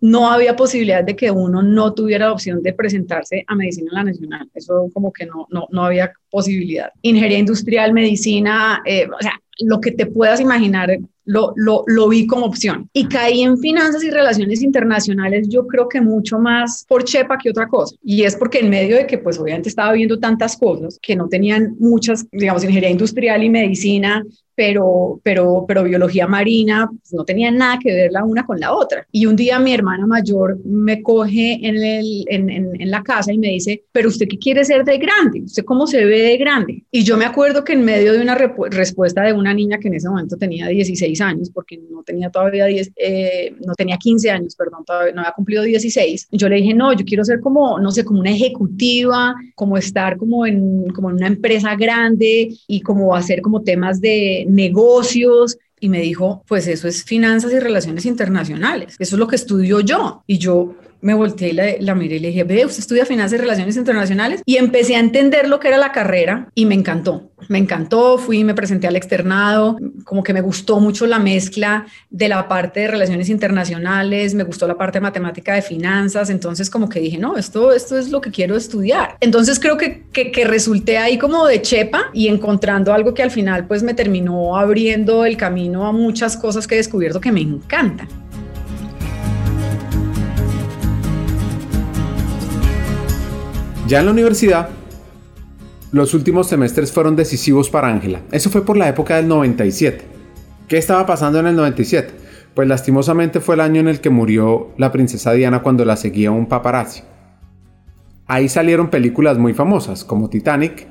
no 0.01 0.31
había 0.31 0.55
posibilidad 0.55 1.03
de 1.03 1.15
que 1.15 1.29
uno 1.29 1.61
no 1.61 1.93
tuviera 1.93 2.25
la 2.25 2.33
opción 2.33 2.61
de 2.63 2.73
presentarse 2.73 3.45
a 3.47 3.55
medicina 3.55 3.91
en 3.91 3.95
la 3.95 4.03
nacional. 4.03 4.49
Eso 4.53 4.89
como 4.93 5.13
que 5.13 5.27
no, 5.27 5.47
no, 5.51 5.67
no 5.71 5.85
había 5.85 6.11
posibilidad. 6.29 6.89
Ingeniería 7.03 7.37
industrial, 7.37 7.93
medicina, 7.93 8.81
eh, 8.85 9.07
o 9.07 9.21
sea, 9.21 9.39
lo 9.59 9.79
que 9.79 9.91
te 9.91 10.07
puedas 10.07 10.39
imaginar, 10.39 10.89
lo, 11.25 11.53
lo, 11.55 11.83
lo, 11.85 12.09
vi 12.09 12.25
como 12.25 12.47
opción. 12.47 12.89
Y 12.93 13.07
caí 13.07 13.41
en 13.43 13.59
finanzas 13.59 14.03
y 14.03 14.09
relaciones 14.09 14.63
internacionales, 14.63 15.47
yo 15.49 15.67
creo 15.67 15.87
que 15.87 16.01
mucho 16.01 16.39
más 16.39 16.83
por 16.87 17.03
chepa 17.03 17.37
que 17.37 17.51
otra 17.51 17.67
cosa. 17.67 17.95
Y 18.03 18.23
es 18.23 18.35
porque 18.35 18.59
en 18.59 18.71
medio 18.71 18.95
de 18.95 19.05
que, 19.05 19.19
pues 19.19 19.37
obviamente 19.39 19.69
estaba 19.69 19.93
viendo 19.93 20.19
tantas 20.19 20.57
cosas 20.57 20.97
que 20.99 21.15
no 21.15 21.27
tenían 21.27 21.75
muchas, 21.79 22.25
digamos, 22.31 22.63
ingeniería 22.63 22.89
industrial 22.89 23.43
y 23.43 23.49
medicina, 23.49 24.23
pero, 24.61 25.19
pero, 25.23 25.65
pero 25.67 25.83
biología 25.83 26.27
marina 26.27 26.87
pues, 26.87 27.13
no 27.13 27.25
tenía 27.25 27.49
nada 27.49 27.79
que 27.81 27.91
ver 27.91 28.11
la 28.11 28.23
una 28.23 28.45
con 28.45 28.59
la 28.59 28.75
otra. 28.75 29.07
Y 29.11 29.25
un 29.25 29.35
día 29.35 29.57
mi 29.57 29.73
hermana 29.73 30.05
mayor 30.05 30.59
me 30.63 31.01
coge 31.01 31.53
en, 31.67 31.77
el, 31.83 32.25
en, 32.27 32.51
en, 32.51 32.91
la 32.91 33.01
casa 33.01 33.33
y 33.33 33.39
me 33.39 33.47
dice, 33.47 33.85
pero 33.91 34.09
usted 34.09 34.27
qué 34.27 34.37
quiere 34.37 34.63
ser 34.63 34.85
de 34.85 34.99
grande, 34.99 35.41
usted 35.41 35.65
cómo 35.65 35.87
se 35.87 36.05
ve 36.05 36.21
de 36.21 36.37
grande. 36.37 36.83
Y 36.91 37.03
yo 37.03 37.17
me 37.17 37.25
acuerdo 37.25 37.63
que 37.63 37.73
en 37.73 37.83
medio 37.83 38.13
de 38.13 38.21
una 38.21 38.35
respuesta 38.35 39.23
de 39.23 39.33
una 39.33 39.51
niña 39.51 39.79
que 39.79 39.87
en 39.87 39.95
ese 39.95 40.07
momento 40.07 40.37
tenía 40.37 40.67
16 40.67 41.19
años, 41.21 41.49
porque 41.49 41.79
no 41.89 42.03
tenía 42.03 42.29
todavía 42.29 42.67
10, 42.67 42.91
eh, 42.97 43.55
no 43.65 43.73
tenía 43.73 43.97
15 43.97 44.29
años, 44.29 44.55
perdón, 44.55 44.85
todavía 44.85 45.11
no 45.13 45.21
había 45.21 45.31
cumplido 45.31 45.63
16, 45.63 46.27
yo 46.33 46.47
le 46.49 46.57
dije, 46.57 46.75
no, 46.75 46.93
yo 46.93 47.03
quiero 47.03 47.25
ser 47.25 47.39
como, 47.39 47.79
no 47.79 47.89
sé, 47.89 48.05
como 48.05 48.19
una 48.19 48.29
ejecutiva, 48.29 49.33
como 49.55 49.75
estar 49.77 50.17
como 50.17 50.45
en, 50.45 50.91
como 50.93 51.09
en 51.09 51.15
una 51.15 51.27
empresa 51.27 51.75
grande 51.75 52.49
y 52.67 52.81
como 52.81 53.15
hacer 53.15 53.41
como 53.41 53.63
temas 53.63 53.99
de 53.99 54.45
negocios, 54.51 55.57
y 55.79 55.89
me 55.89 55.99
dijo, 55.99 56.43
pues 56.47 56.67
eso 56.67 56.87
es 56.87 57.03
finanzas 57.03 57.51
y 57.51 57.59
relaciones 57.59 58.05
internacionales, 58.05 58.95
eso 58.99 59.15
es 59.15 59.19
lo 59.19 59.27
que 59.27 59.35
estudio 59.35 59.79
yo. 59.79 60.23
Y 60.27 60.37
yo 60.37 60.75
me 61.01 61.13
volteé 61.13 61.49
y 61.49 61.53
la, 61.53 61.65
la, 61.79 61.95
miré 61.95 62.17
y 62.17 62.19
le 62.19 62.27
dije, 62.29 62.43
ve, 62.43 62.65
usted 62.65 62.79
estudia 62.79 63.05
finanzas 63.05 63.39
y 63.39 63.41
relaciones 63.41 63.75
internacionales. 63.75 64.41
Y 64.45 64.57
empecé 64.57 64.95
a 64.95 64.99
entender 64.99 65.47
lo 65.47 65.59
que 65.59 65.67
era 65.67 65.77
la 65.77 65.91
carrera 65.91 66.47
y 66.55 66.65
me 66.65 66.75
encantó. 66.75 67.31
Me 67.47 67.57
encantó, 67.57 68.17
fui, 68.17 68.43
me 68.43 68.53
presenté 68.53 68.87
al 68.87 68.95
externado, 68.95 69.77
como 70.03 70.23
que 70.23 70.33
me 70.33 70.41
gustó 70.41 70.79
mucho 70.79 71.07
la 71.07 71.17
mezcla 71.17 71.87
de 72.09 72.29
la 72.29 72.47
parte 72.47 72.81
de 72.81 72.87
relaciones 72.87 73.29
internacionales, 73.29 74.35
me 74.35 74.43
gustó 74.43 74.67
la 74.67 74.77
parte 74.77 74.99
de 74.99 75.01
matemática 75.01 75.55
de 75.55 75.63
finanzas, 75.63 76.29
entonces 76.29 76.69
como 76.69 76.87
que 76.87 76.99
dije, 76.99 77.17
no, 77.17 77.37
esto, 77.37 77.71
esto 77.71 77.97
es 77.97 78.09
lo 78.09 78.21
que 78.21 78.29
quiero 78.29 78.55
estudiar. 78.55 79.17
Entonces 79.21 79.59
creo 79.59 79.77
que, 79.77 80.03
que, 80.13 80.31
que 80.31 80.45
resulté 80.45 80.99
ahí 80.99 81.17
como 81.17 81.47
de 81.47 81.61
chepa 81.61 82.11
y 82.13 82.27
encontrando 82.27 82.93
algo 82.93 83.13
que 83.13 83.23
al 83.23 83.31
final 83.31 83.65
pues 83.65 83.81
me 83.81 83.95
terminó 83.95 84.55
abriendo 84.55 85.25
el 85.25 85.35
camino 85.35 85.87
a 85.87 85.91
muchas 85.91 86.37
cosas 86.37 86.67
que 86.67 86.75
he 86.75 86.77
descubierto 86.77 87.19
que 87.19 87.31
me 87.31 87.41
encantan. 87.41 88.07
Ya 93.91 93.99
en 93.99 94.05
la 94.05 94.13
universidad, 94.13 94.69
los 95.91 96.13
últimos 96.13 96.47
semestres 96.47 96.93
fueron 96.93 97.17
decisivos 97.17 97.69
para 97.69 97.89
Ángela. 97.89 98.21
Eso 98.31 98.49
fue 98.49 98.63
por 98.63 98.77
la 98.77 98.87
época 98.87 99.17
del 99.17 99.27
97. 99.27 100.05
¿Qué 100.69 100.77
estaba 100.77 101.05
pasando 101.05 101.39
en 101.39 101.47
el 101.47 101.57
97? 101.57 102.13
Pues 102.55 102.69
lastimosamente 102.69 103.41
fue 103.41 103.55
el 103.55 103.59
año 103.59 103.81
en 103.81 103.89
el 103.89 103.99
que 103.99 104.09
murió 104.09 104.69
la 104.77 104.93
princesa 104.93 105.33
Diana 105.33 105.61
cuando 105.61 105.83
la 105.83 105.97
seguía 105.97 106.31
un 106.31 106.45
paparazzi. 106.45 107.01
Ahí 108.27 108.47
salieron 108.47 108.89
películas 108.89 109.37
muy 109.37 109.53
famosas 109.53 110.05
como 110.05 110.29
Titanic, 110.29 110.87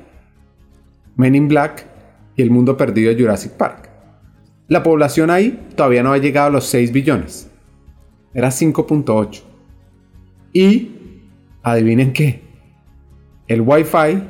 Men 1.15 1.33
in 1.33 1.47
Black 1.47 1.87
y 2.35 2.43
El 2.43 2.51
Mundo 2.51 2.77
Perdido 2.77 3.11
de 3.11 3.19
Jurassic 3.19 3.53
Park. 3.53 3.89
La 4.67 4.83
población 4.83 5.31
ahí 5.31 5.59
todavía 5.75 6.03
no 6.03 6.09
había 6.09 6.21
llegado 6.21 6.49
a 6.49 6.51
los 6.51 6.67
6 6.67 6.91
billones. 6.91 7.49
Era 8.35 8.49
5.8. 8.49 9.41
Y, 10.53 10.91
adivinen 11.63 12.13
qué, 12.13 12.50
el 13.51 13.61
Wi-Fi 13.61 14.23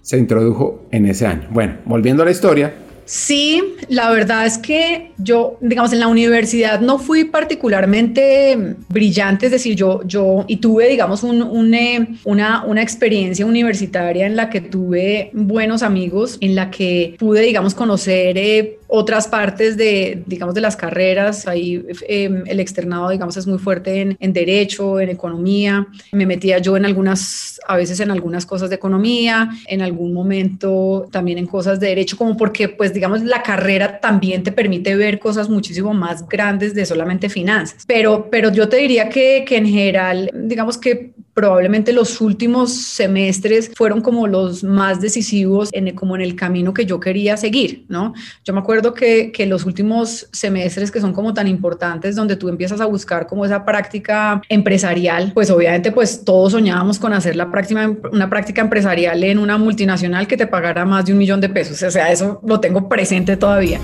se 0.00 0.16
introdujo 0.16 0.86
en 0.90 1.06
ese 1.06 1.26
año. 1.26 1.48
Bueno, 1.50 1.76
volviendo 1.84 2.22
a 2.22 2.26
la 2.26 2.32
historia, 2.32 2.72
Sí, 3.08 3.62
la 3.88 4.10
verdad 4.10 4.44
es 4.44 4.58
que 4.58 5.12
yo, 5.16 5.56
digamos, 5.62 5.94
en 5.94 6.00
la 6.00 6.08
universidad 6.08 6.78
no 6.80 6.98
fui 6.98 7.24
particularmente 7.24 8.76
brillante, 8.90 9.46
es 9.46 9.52
decir, 9.52 9.74
yo, 9.76 10.02
yo 10.04 10.44
y 10.46 10.58
tuve, 10.58 10.90
digamos, 10.90 11.24
eh, 11.24 12.06
una, 12.24 12.64
una 12.66 12.82
experiencia 12.82 13.46
universitaria 13.46 14.26
en 14.26 14.36
la 14.36 14.50
que 14.50 14.60
tuve 14.60 15.30
buenos 15.32 15.82
amigos, 15.82 16.36
en 16.42 16.54
la 16.54 16.70
que 16.70 17.16
pude, 17.18 17.40
digamos, 17.40 17.74
conocer 17.74 18.36
eh, 18.36 18.78
otras 18.88 19.28
partes 19.28 19.76
de, 19.76 20.22
digamos, 20.26 20.54
de 20.54 20.62
las 20.62 20.76
carreras. 20.76 21.46
Ahí 21.46 21.84
em, 22.08 22.42
el 22.46 22.58
externado, 22.58 23.10
digamos, 23.10 23.36
es 23.36 23.46
muy 23.46 23.58
fuerte 23.58 24.00
en, 24.00 24.16
en, 24.18 24.32
derecho, 24.32 24.98
en 24.98 25.10
economía. 25.10 25.86
Me 26.12 26.26
metía 26.26 26.58
yo 26.58 26.76
en 26.76 26.86
algunas, 26.86 27.60
a 27.66 27.76
veces 27.76 28.00
en 28.00 28.10
algunas 28.10 28.46
cosas 28.46 28.70
de 28.70 28.76
economía, 28.76 29.50
en 29.66 29.82
algún 29.82 30.12
momento 30.12 31.06
también 31.12 31.38
en 31.38 31.46
cosas 31.46 31.78
de 31.80 31.88
derecho, 31.88 32.16
como 32.16 32.36
porque, 32.36 32.68
pues, 32.68 32.92
digamos, 32.98 33.22
la 33.22 33.44
carrera 33.44 34.00
también 34.00 34.42
te 34.42 34.50
permite 34.50 34.96
ver 34.96 35.20
cosas 35.20 35.48
muchísimo 35.48 35.94
más 35.94 36.28
grandes 36.28 36.74
de 36.74 36.84
solamente 36.84 37.28
finanzas. 37.28 37.84
Pero, 37.86 38.28
pero 38.28 38.50
yo 38.52 38.68
te 38.68 38.78
diría 38.78 39.08
que, 39.08 39.44
que 39.46 39.56
en 39.56 39.66
general, 39.66 40.30
digamos 40.34 40.76
que 40.78 41.12
probablemente 41.38 41.92
los 41.92 42.20
últimos 42.20 42.72
semestres 42.72 43.70
fueron 43.76 44.00
como 44.00 44.26
los 44.26 44.64
más 44.64 45.00
decisivos 45.00 45.68
en, 45.70 45.94
como 45.94 46.16
en 46.16 46.22
el 46.22 46.34
camino 46.34 46.74
que 46.74 46.84
yo 46.84 46.98
quería 46.98 47.36
seguir, 47.36 47.84
¿no? 47.88 48.12
Yo 48.44 48.52
me 48.52 48.58
acuerdo 48.58 48.92
que, 48.92 49.30
que 49.30 49.46
los 49.46 49.64
últimos 49.64 50.28
semestres 50.32 50.90
que 50.90 51.00
son 51.00 51.12
como 51.12 51.32
tan 51.34 51.46
importantes, 51.46 52.16
donde 52.16 52.34
tú 52.34 52.48
empiezas 52.48 52.80
a 52.80 52.86
buscar 52.86 53.28
como 53.28 53.44
esa 53.44 53.64
práctica 53.64 54.42
empresarial, 54.48 55.30
pues 55.32 55.48
obviamente 55.48 55.92
pues 55.92 56.24
todos 56.24 56.50
soñábamos 56.50 56.98
con 56.98 57.12
hacer 57.12 57.36
la 57.36 57.52
práctica, 57.52 57.88
una 58.10 58.28
práctica 58.28 58.60
empresarial 58.60 59.22
en 59.22 59.38
una 59.38 59.58
multinacional 59.58 60.26
que 60.26 60.36
te 60.36 60.48
pagara 60.48 60.84
más 60.84 61.06
de 61.06 61.12
un 61.12 61.18
millón 61.18 61.40
de 61.40 61.50
pesos. 61.50 61.80
O 61.84 61.90
sea, 61.92 62.10
eso 62.10 62.40
lo 62.44 62.58
tengo 62.58 62.88
presente 62.88 63.36
todavía. 63.36 63.78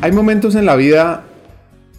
Hay 0.00 0.10
momentos 0.10 0.56
en 0.56 0.66
la 0.66 0.74
vida 0.74 1.22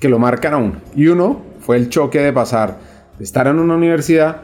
que 0.01 0.10
lo 0.10 0.19
marcan 0.19 0.55
aún 0.55 0.81
y 0.93 1.07
uno 1.07 1.41
fue 1.62 1.77
el 1.77 1.88
choque 1.88 2.19
de 2.19 2.33
pasar 2.33 2.91
estar 3.24 3.48
en 3.48 3.60
una 3.60 3.75
universidad 3.75 4.42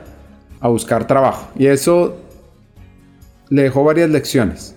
a 0.59 0.67
buscar 0.67 1.05
trabajo. 1.05 1.50
Y 1.55 1.67
eso 1.67 2.17
le 3.50 3.63
dejó 3.63 3.83
varias 3.83 4.09
lecciones 4.09 4.75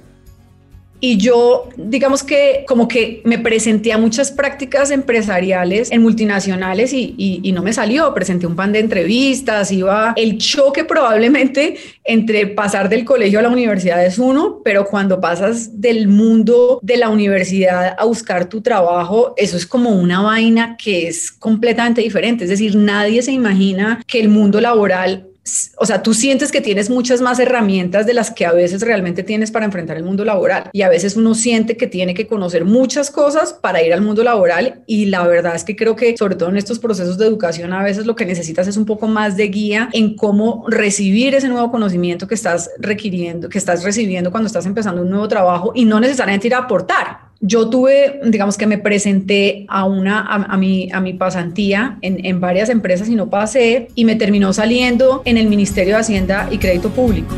y 1.04 1.16
yo, 1.16 1.68
digamos 1.76 2.22
que 2.22 2.64
como 2.68 2.86
que 2.86 3.22
me 3.24 3.36
presenté 3.36 3.92
a 3.92 3.98
muchas 3.98 4.30
prácticas 4.30 4.92
empresariales 4.92 5.90
en 5.90 6.00
multinacionales 6.00 6.92
y, 6.92 7.50
no 7.52 7.60
me 7.60 7.72
salió, 7.72 8.14
presenté 8.14 8.46
un 8.46 8.54
pan 8.54 8.70
de 8.70 8.78
entrevistas, 8.78 9.72
iba, 9.72 10.12
el 10.14 10.38
choque 10.38 10.84
probablemente 10.84 11.76
entre 12.04 12.46
pasar 12.46 12.88
del 12.88 13.04
colegio 13.04 13.40
a 13.40 13.42
la 13.42 13.48
universidad 13.48 14.06
es 14.06 14.16
uno, 14.16 14.60
pero 14.64 14.84
cuando 14.86 15.20
pasas 15.20 15.80
del 15.80 16.06
mundo 16.06 16.78
de 16.82 16.96
la 16.96 17.08
universidad 17.08 17.96
a 17.98 18.04
buscar 18.04 18.48
tu 18.48 18.60
trabajo, 18.60 19.34
eso 19.36 19.56
es 19.56 19.66
como 19.66 19.90
una 19.90 20.22
vaina 20.22 20.76
que 20.76 21.08
es 21.08 21.32
completamente 21.32 22.00
diferente, 22.00 22.44
es 22.44 22.50
decir, 22.50 22.76
nadie 22.76 23.22
se 23.22 23.32
imagina 23.32 24.00
que 24.06 24.20
el 24.20 24.28
mundo 24.28 24.60
laboral 24.60 25.31
o 25.76 25.86
sea, 25.86 26.02
tú 26.02 26.14
sientes 26.14 26.52
que 26.52 26.60
tienes 26.60 26.88
muchas 26.88 27.20
más 27.20 27.40
herramientas 27.40 28.06
de 28.06 28.14
las 28.14 28.30
que 28.30 28.46
a 28.46 28.52
veces 28.52 28.82
realmente 28.82 29.24
tienes 29.24 29.50
para 29.50 29.64
enfrentar 29.64 29.96
el 29.96 30.04
mundo 30.04 30.24
laboral. 30.24 30.70
Y 30.72 30.82
a 30.82 30.88
veces 30.88 31.16
uno 31.16 31.34
siente 31.34 31.76
que 31.76 31.88
tiene 31.88 32.14
que 32.14 32.28
conocer 32.28 32.64
muchas 32.64 33.10
cosas 33.10 33.52
para 33.52 33.82
ir 33.82 33.92
al 33.92 34.02
mundo 34.02 34.22
laboral. 34.22 34.82
Y 34.86 35.06
la 35.06 35.26
verdad 35.26 35.56
es 35.56 35.64
que 35.64 35.74
creo 35.74 35.96
que, 35.96 36.16
sobre 36.16 36.36
todo 36.36 36.50
en 36.50 36.56
estos 36.56 36.78
procesos 36.78 37.18
de 37.18 37.26
educación, 37.26 37.72
a 37.72 37.82
veces 37.82 38.06
lo 38.06 38.14
que 38.14 38.24
necesitas 38.24 38.68
es 38.68 38.76
un 38.76 38.86
poco 38.86 39.08
más 39.08 39.36
de 39.36 39.48
guía 39.48 39.88
en 39.92 40.14
cómo 40.14 40.64
recibir 40.68 41.34
ese 41.34 41.48
nuevo 41.48 41.70
conocimiento 41.72 42.28
que 42.28 42.34
estás 42.34 42.70
requiriendo, 42.78 43.48
que 43.48 43.58
estás 43.58 43.82
recibiendo 43.82 44.30
cuando 44.30 44.46
estás 44.46 44.66
empezando 44.66 45.02
un 45.02 45.10
nuevo 45.10 45.26
trabajo 45.26 45.72
y 45.74 45.84
no 45.84 45.98
necesariamente 45.98 46.46
ir 46.46 46.54
a 46.54 46.58
aportar 46.58 47.31
yo 47.44 47.68
tuve, 47.68 48.20
digamos 48.24 48.56
que 48.56 48.68
me 48.68 48.78
presenté 48.78 49.66
a 49.68 49.84
una, 49.84 50.20
a, 50.20 50.56
mi, 50.56 50.90
a 50.92 51.00
mi 51.00 51.12
pasantía 51.12 51.98
en, 52.00 52.24
en, 52.24 52.40
varias 52.40 52.68
empresas 52.68 53.08
y 53.08 53.16
no 53.16 53.30
pasé 53.30 53.88
y 53.96 54.04
me 54.04 54.14
terminó 54.14 54.52
saliendo 54.52 55.22
en 55.24 55.36
el 55.36 55.48
Ministerio 55.48 55.94
de 55.94 56.00
Hacienda 56.00 56.48
y 56.52 56.58
Crédito 56.58 56.90
Público. 56.90 57.34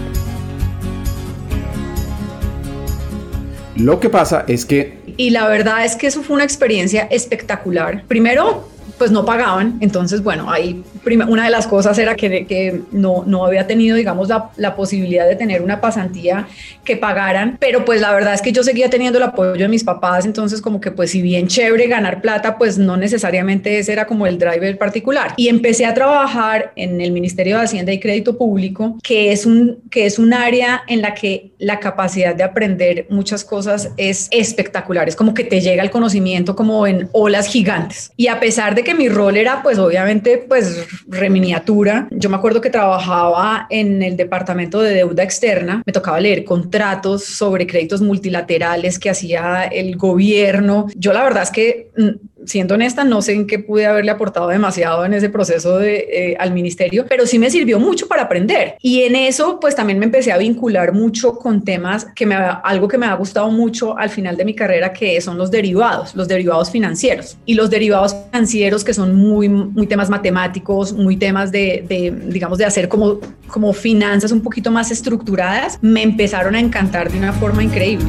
Lo 3.76 3.98
que 3.98 4.10
pasa 4.10 4.44
es 4.46 4.66
que... 4.66 4.98
Y 5.16 5.30
la 5.30 5.48
verdad 5.48 5.86
es 5.86 5.96
que 5.96 6.06
eso 6.08 6.22
fue 6.22 6.34
una 6.34 6.44
experiencia 6.44 7.08
espectacular. 7.10 8.04
Primero, 8.06 8.68
pues 8.98 9.10
no 9.10 9.24
pagaban. 9.24 9.78
Entonces, 9.80 10.22
bueno, 10.22 10.50
ahí 10.50 10.84
una 11.06 11.44
de 11.44 11.50
las 11.50 11.66
cosas 11.66 11.98
era 11.98 12.14
que, 12.14 12.46
que 12.46 12.82
no, 12.92 13.24
no 13.26 13.44
había 13.44 13.66
tenido, 13.66 13.96
digamos, 13.96 14.28
la, 14.28 14.50
la, 14.56 14.74
posibilidad 14.74 15.26
de 15.28 15.36
tener 15.36 15.62
una 15.62 15.80
pasantía 15.80 16.48
que 16.84 16.96
pagaran, 16.96 17.56
pero 17.60 17.84
pues 17.84 18.00
la 18.00 18.12
verdad 18.12 18.34
es 18.34 18.42
que 18.42 18.52
yo 18.52 18.62
seguía 18.62 18.90
teniendo 18.90 19.18
el 19.18 19.24
apoyo 19.24 19.52
de 19.52 19.68
mis 19.68 19.84
papás, 19.84 20.26
entonces 20.26 20.60
como 20.60 20.80
que 20.80 20.90
pues 20.90 21.12
si 21.12 21.22
bien 21.22 21.46
chévere 21.46 21.86
ganar 21.86 22.20
plata, 22.20 22.58
pues 22.58 22.76
no 22.78 22.96
necesariamente 22.96 23.78
ese 23.78 23.92
era 23.92 24.06
como 24.06 24.26
el 24.26 24.38
driver 24.38 24.76
particular. 24.78 25.34
Y 25.36 25.48
empecé 25.48 25.86
a 25.86 25.94
trabajar 25.94 26.72
en 26.76 27.00
el 27.00 27.12
Ministerio 27.12 27.58
de 27.58 27.64
Hacienda 27.64 27.92
y 27.92 28.00
Crédito 28.00 28.36
Público, 28.36 28.98
que 29.02 29.32
es 29.32 29.46
un, 29.46 29.78
que 29.90 30.06
es 30.06 30.18
un 30.18 30.32
área 30.32 30.82
en 30.88 31.02
la 31.02 31.14
que 31.14 31.52
la 31.58 31.80
capacidad 31.80 32.34
de 32.34 32.42
aprender 32.42 33.06
muchas 33.10 33.44
cosas 33.44 33.90
es 33.96 34.28
espectacular, 34.30 35.08
es 35.08 35.16
como 35.16 35.34
que 35.34 35.44
te 35.44 35.60
llega 35.60 35.82
el 35.82 35.90
conocimiento 35.90 36.56
como 36.56 36.86
en 36.86 37.08
olas 37.12 37.46
gigantes. 37.46 38.12
Y 38.16 38.28
a 38.28 38.40
pesar 38.40 38.74
de 38.74 38.82
que 38.82 38.94
mi 38.94 39.08
rol 39.08 39.36
era 39.36 39.62
pues 39.62 39.78
obviamente 39.78 40.38
pues 40.38 40.86
reminiatura, 41.08 42.08
yo 42.10 42.30
me 42.30 42.36
acuerdo 42.36 42.60
que 42.60 42.70
trabajaba 42.70 43.66
en 43.70 44.02
el 44.02 44.16
departamento 44.16 44.80
de 44.80 44.94
deuda 44.94 45.22
externa, 45.22 45.82
me 45.84 45.92
tocaba 45.92 46.20
leer 46.20 46.44
contratos 46.44 47.24
sobre 47.24 47.66
créditos 47.66 48.00
multilaterales 48.02 48.98
que 48.98 49.10
hacía 49.10 49.64
el 49.64 49.96
gobierno. 49.96 50.86
Yo 50.96 51.12
la 51.12 51.22
verdad 51.22 51.44
es 51.44 51.50
que 51.50 51.90
mm, 51.96 52.10
siendo 52.46 52.74
honesta, 52.74 53.04
no 53.04 53.22
sé 53.22 53.32
en 53.32 53.46
qué 53.46 53.58
pude 53.58 53.86
haberle 53.86 54.10
aportado 54.10 54.48
demasiado 54.48 55.04
en 55.04 55.14
ese 55.14 55.28
proceso 55.28 55.80
eh, 55.82 56.36
al 56.38 56.52
ministerio, 56.52 57.06
pero 57.08 57.26
sí 57.26 57.38
me 57.38 57.50
sirvió 57.50 57.78
mucho 57.78 58.08
para 58.08 58.22
aprender. 58.22 58.76
Y 58.80 59.02
en 59.02 59.16
eso, 59.16 59.58
pues 59.60 59.74
también 59.74 59.98
me 59.98 60.04
empecé 60.04 60.32
a 60.32 60.38
vincular 60.38 60.92
mucho 60.92 61.36
con 61.36 61.64
temas 61.64 62.06
que 62.14 62.26
me, 62.26 62.34
algo 62.34 62.88
que 62.88 62.98
me 62.98 63.06
ha 63.06 63.14
gustado 63.14 63.50
mucho 63.50 63.96
al 63.96 64.10
final 64.10 64.36
de 64.36 64.44
mi 64.44 64.54
carrera, 64.54 64.92
que 64.92 65.20
son 65.20 65.38
los 65.38 65.50
derivados, 65.50 66.14
los 66.14 66.28
derivados 66.28 66.70
financieros. 66.70 67.36
Y 67.46 67.54
los 67.54 67.70
derivados 67.70 68.14
financieros 68.30 68.84
que 68.84 68.94
son 68.94 69.14
muy, 69.14 69.48
muy 69.48 69.86
temas 69.86 70.10
matemáticos, 70.10 70.92
muy 70.92 71.16
temas 71.16 71.52
de, 71.52 71.84
de 71.88 72.12
digamos, 72.26 72.58
de 72.58 72.64
hacer 72.64 72.88
como, 72.88 73.20
como 73.48 73.72
finanzas 73.72 74.32
un 74.32 74.40
poquito 74.40 74.70
más 74.70 74.90
estructuradas, 74.90 75.78
me 75.80 76.02
empezaron 76.02 76.54
a 76.54 76.60
encantar 76.60 77.10
de 77.10 77.18
una 77.18 77.32
forma 77.32 77.62
increíble. 77.62 78.04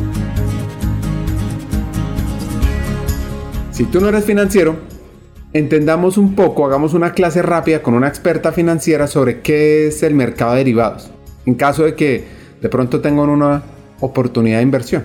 Si 3.75 3.83
tú 3.83 3.99
no 3.99 4.07
eres 4.07 4.23
financiero, 4.23 4.77
entendamos 5.51 6.17
un 6.17 6.33
poco, 6.33 6.65
hagamos 6.65 6.93
una 6.93 7.11
clase 7.11 7.41
rápida 7.41 7.83
con 7.83 7.93
una 7.93 8.07
experta 8.07 8.53
financiera 8.53 9.05
sobre 9.05 9.41
qué 9.41 9.87
es 9.87 10.01
el 10.01 10.13
mercado 10.13 10.53
de 10.53 10.59
derivados, 10.59 11.09
en 11.45 11.55
caso 11.55 11.83
de 11.83 11.93
que 11.93 12.23
de 12.61 12.69
pronto 12.69 13.01
tengan 13.01 13.27
una 13.27 13.63
oportunidad 13.99 14.59
de 14.59 14.63
inversión. 14.63 15.03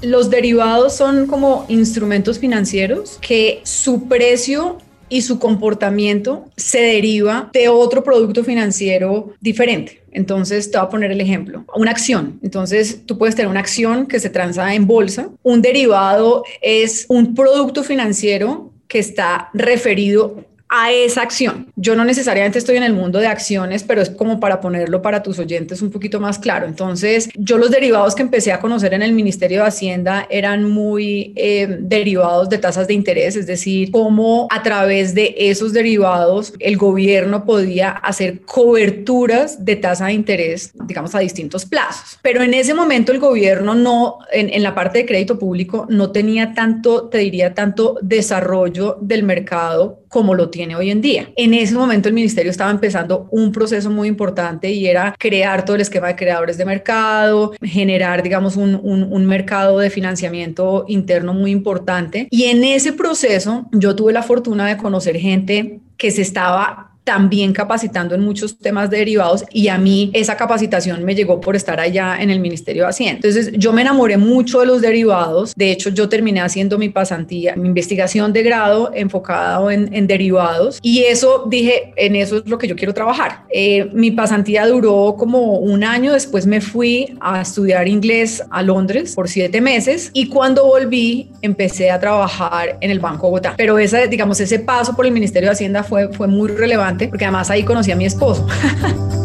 Los 0.00 0.30
derivados 0.30 0.94
son 0.94 1.26
como 1.26 1.66
instrumentos 1.68 2.38
financieros 2.38 3.18
que 3.20 3.60
su 3.64 4.08
precio 4.08 4.78
y 5.12 5.20
su 5.20 5.38
comportamiento 5.38 6.46
se 6.56 6.80
deriva 6.80 7.50
de 7.52 7.68
otro 7.68 8.02
producto 8.02 8.42
financiero 8.42 9.34
diferente. 9.42 10.00
Entonces, 10.10 10.70
te 10.70 10.78
voy 10.78 10.86
a 10.86 10.88
poner 10.88 11.12
el 11.12 11.20
ejemplo. 11.20 11.66
Una 11.76 11.90
acción. 11.90 12.40
Entonces, 12.42 13.02
tú 13.04 13.18
puedes 13.18 13.34
tener 13.34 13.50
una 13.50 13.60
acción 13.60 14.06
que 14.06 14.20
se 14.20 14.30
transa 14.30 14.74
en 14.74 14.86
bolsa. 14.86 15.28
Un 15.42 15.60
derivado 15.60 16.44
es 16.62 17.04
un 17.08 17.34
producto 17.34 17.82
financiero 17.82 18.72
que 18.88 19.00
está 19.00 19.50
referido 19.52 20.46
a 20.74 20.90
esa 20.90 21.20
acción. 21.20 21.70
Yo 21.76 21.94
no 21.94 22.02
necesariamente 22.02 22.58
estoy 22.58 22.78
en 22.78 22.82
el 22.82 22.94
mundo 22.94 23.18
de 23.18 23.26
acciones, 23.26 23.82
pero 23.82 24.00
es 24.00 24.08
como 24.08 24.40
para 24.40 24.58
ponerlo 24.58 25.02
para 25.02 25.22
tus 25.22 25.38
oyentes 25.38 25.82
un 25.82 25.90
poquito 25.90 26.18
más 26.18 26.38
claro. 26.38 26.66
Entonces, 26.66 27.28
yo 27.34 27.58
los 27.58 27.70
derivados 27.70 28.14
que 28.14 28.22
empecé 28.22 28.52
a 28.52 28.58
conocer 28.58 28.94
en 28.94 29.02
el 29.02 29.12
Ministerio 29.12 29.60
de 29.60 29.68
Hacienda 29.68 30.26
eran 30.30 30.64
muy 30.64 31.34
eh, 31.36 31.76
derivados 31.80 32.48
de 32.48 32.56
tasas 32.56 32.88
de 32.88 32.94
interés, 32.94 33.36
es 33.36 33.46
decir, 33.46 33.90
cómo 33.90 34.48
a 34.50 34.62
través 34.62 35.14
de 35.14 35.34
esos 35.36 35.74
derivados 35.74 36.54
el 36.58 36.78
gobierno 36.78 37.44
podía 37.44 37.90
hacer 37.90 38.40
coberturas 38.40 39.62
de 39.62 39.76
tasa 39.76 40.06
de 40.06 40.14
interés, 40.14 40.72
digamos, 40.86 41.14
a 41.14 41.18
distintos 41.18 41.66
plazos. 41.66 42.18
Pero 42.22 42.42
en 42.42 42.54
ese 42.54 42.72
momento 42.72 43.12
el 43.12 43.18
gobierno 43.18 43.74
no, 43.74 44.20
en, 44.32 44.48
en 44.48 44.62
la 44.62 44.74
parte 44.74 45.00
de 45.00 45.06
crédito 45.06 45.38
público, 45.38 45.86
no 45.90 46.12
tenía 46.12 46.54
tanto, 46.54 47.10
te 47.10 47.18
diría, 47.18 47.52
tanto 47.52 47.98
desarrollo 48.00 48.96
del 49.02 49.22
mercado 49.22 50.02
como 50.08 50.34
lo 50.34 50.50
tiene 50.50 50.61
hoy 50.76 50.90
en 50.90 51.00
día. 51.00 51.30
En 51.36 51.54
ese 51.54 51.74
momento 51.74 52.08
el 52.08 52.14
ministerio 52.14 52.50
estaba 52.50 52.70
empezando 52.70 53.26
un 53.30 53.52
proceso 53.52 53.90
muy 53.90 54.08
importante 54.08 54.70
y 54.70 54.86
era 54.86 55.14
crear 55.18 55.64
todo 55.64 55.76
el 55.76 55.82
esquema 55.82 56.08
de 56.08 56.16
creadores 56.16 56.58
de 56.58 56.64
mercado, 56.64 57.52
generar, 57.62 58.22
digamos, 58.22 58.56
un, 58.56 58.74
un, 58.82 59.26
mercado 59.26 59.78
de 59.78 59.90
financiamiento 59.90 60.84
interno 60.88 61.32
muy 61.34 61.50
importante. 61.50 62.28
Y 62.30 62.44
en 62.44 62.64
ese 62.64 62.92
proceso 62.92 63.66
yo 63.72 63.96
tuve 63.96 64.12
la 64.12 64.22
fortuna 64.22 64.66
de 64.66 64.76
conocer 64.76 65.16
gente 65.16 65.80
que 65.96 66.10
se 66.10 66.22
estaba 66.22 66.91
también 67.04 67.52
capacitando 67.52 68.14
en 68.14 68.22
muchos 68.22 68.58
temas 68.58 68.90
derivados 68.90 69.44
y 69.50 69.68
a 69.68 69.78
mí 69.78 70.10
esa 70.14 70.36
capacitación 70.36 71.04
me 71.04 71.14
llegó 71.14 71.40
por 71.40 71.56
estar 71.56 71.80
allá 71.80 72.16
en 72.20 72.30
el 72.30 72.40
Ministerio 72.40 72.84
de 72.84 72.90
Hacienda. 72.90 73.16
Entonces 73.16 73.52
yo 73.56 73.72
me 73.72 73.82
enamoré 73.82 74.16
mucho 74.16 74.60
de 74.60 74.66
los 74.66 74.80
derivados, 74.80 75.52
de 75.56 75.72
hecho 75.72 75.90
yo 75.90 76.08
terminé 76.08 76.40
haciendo 76.40 76.78
mi 76.78 76.88
pasantía, 76.88 77.56
mi 77.56 77.68
investigación 77.68 78.32
de 78.32 78.42
grado 78.42 78.90
enfocada 78.94 79.72
en, 79.72 79.92
en 79.92 80.06
derivados 80.06 80.78
y 80.82 81.04
eso 81.04 81.44
dije, 81.48 81.92
en 81.96 82.16
eso 82.16 82.38
es 82.38 82.46
lo 82.46 82.58
que 82.58 82.68
yo 82.68 82.76
quiero 82.76 82.94
trabajar. 82.94 83.44
Eh, 83.50 83.90
mi 83.92 84.10
pasantía 84.10 84.66
duró 84.66 85.16
como 85.18 85.58
un 85.58 85.84
año, 85.84 86.12
después 86.12 86.46
me 86.46 86.60
fui 86.60 87.16
a 87.20 87.40
estudiar 87.40 87.88
inglés 87.88 88.42
a 88.50 88.62
Londres 88.62 89.14
por 89.14 89.28
siete 89.28 89.60
meses 89.60 90.10
y 90.12 90.28
cuando 90.28 90.66
volví 90.66 91.30
empecé 91.42 91.90
a 91.90 91.98
trabajar 91.98 92.78
en 92.80 92.90
el 92.90 93.00
Banco 93.00 93.26
Bogotá. 93.26 93.54
Pero 93.56 93.78
esa, 93.78 94.06
digamos, 94.06 94.38
ese 94.40 94.60
paso 94.60 94.94
por 94.94 95.06
el 95.06 95.12
Ministerio 95.12 95.48
de 95.48 95.54
Hacienda 95.54 95.82
fue, 95.82 96.08
fue 96.12 96.28
muy 96.28 96.48
relevante 96.48 96.91
porque 96.96 97.24
además 97.24 97.50
ahí 97.50 97.64
conocí 97.64 97.90
a 97.90 97.96
mi 97.96 98.04
esposo. 98.04 98.46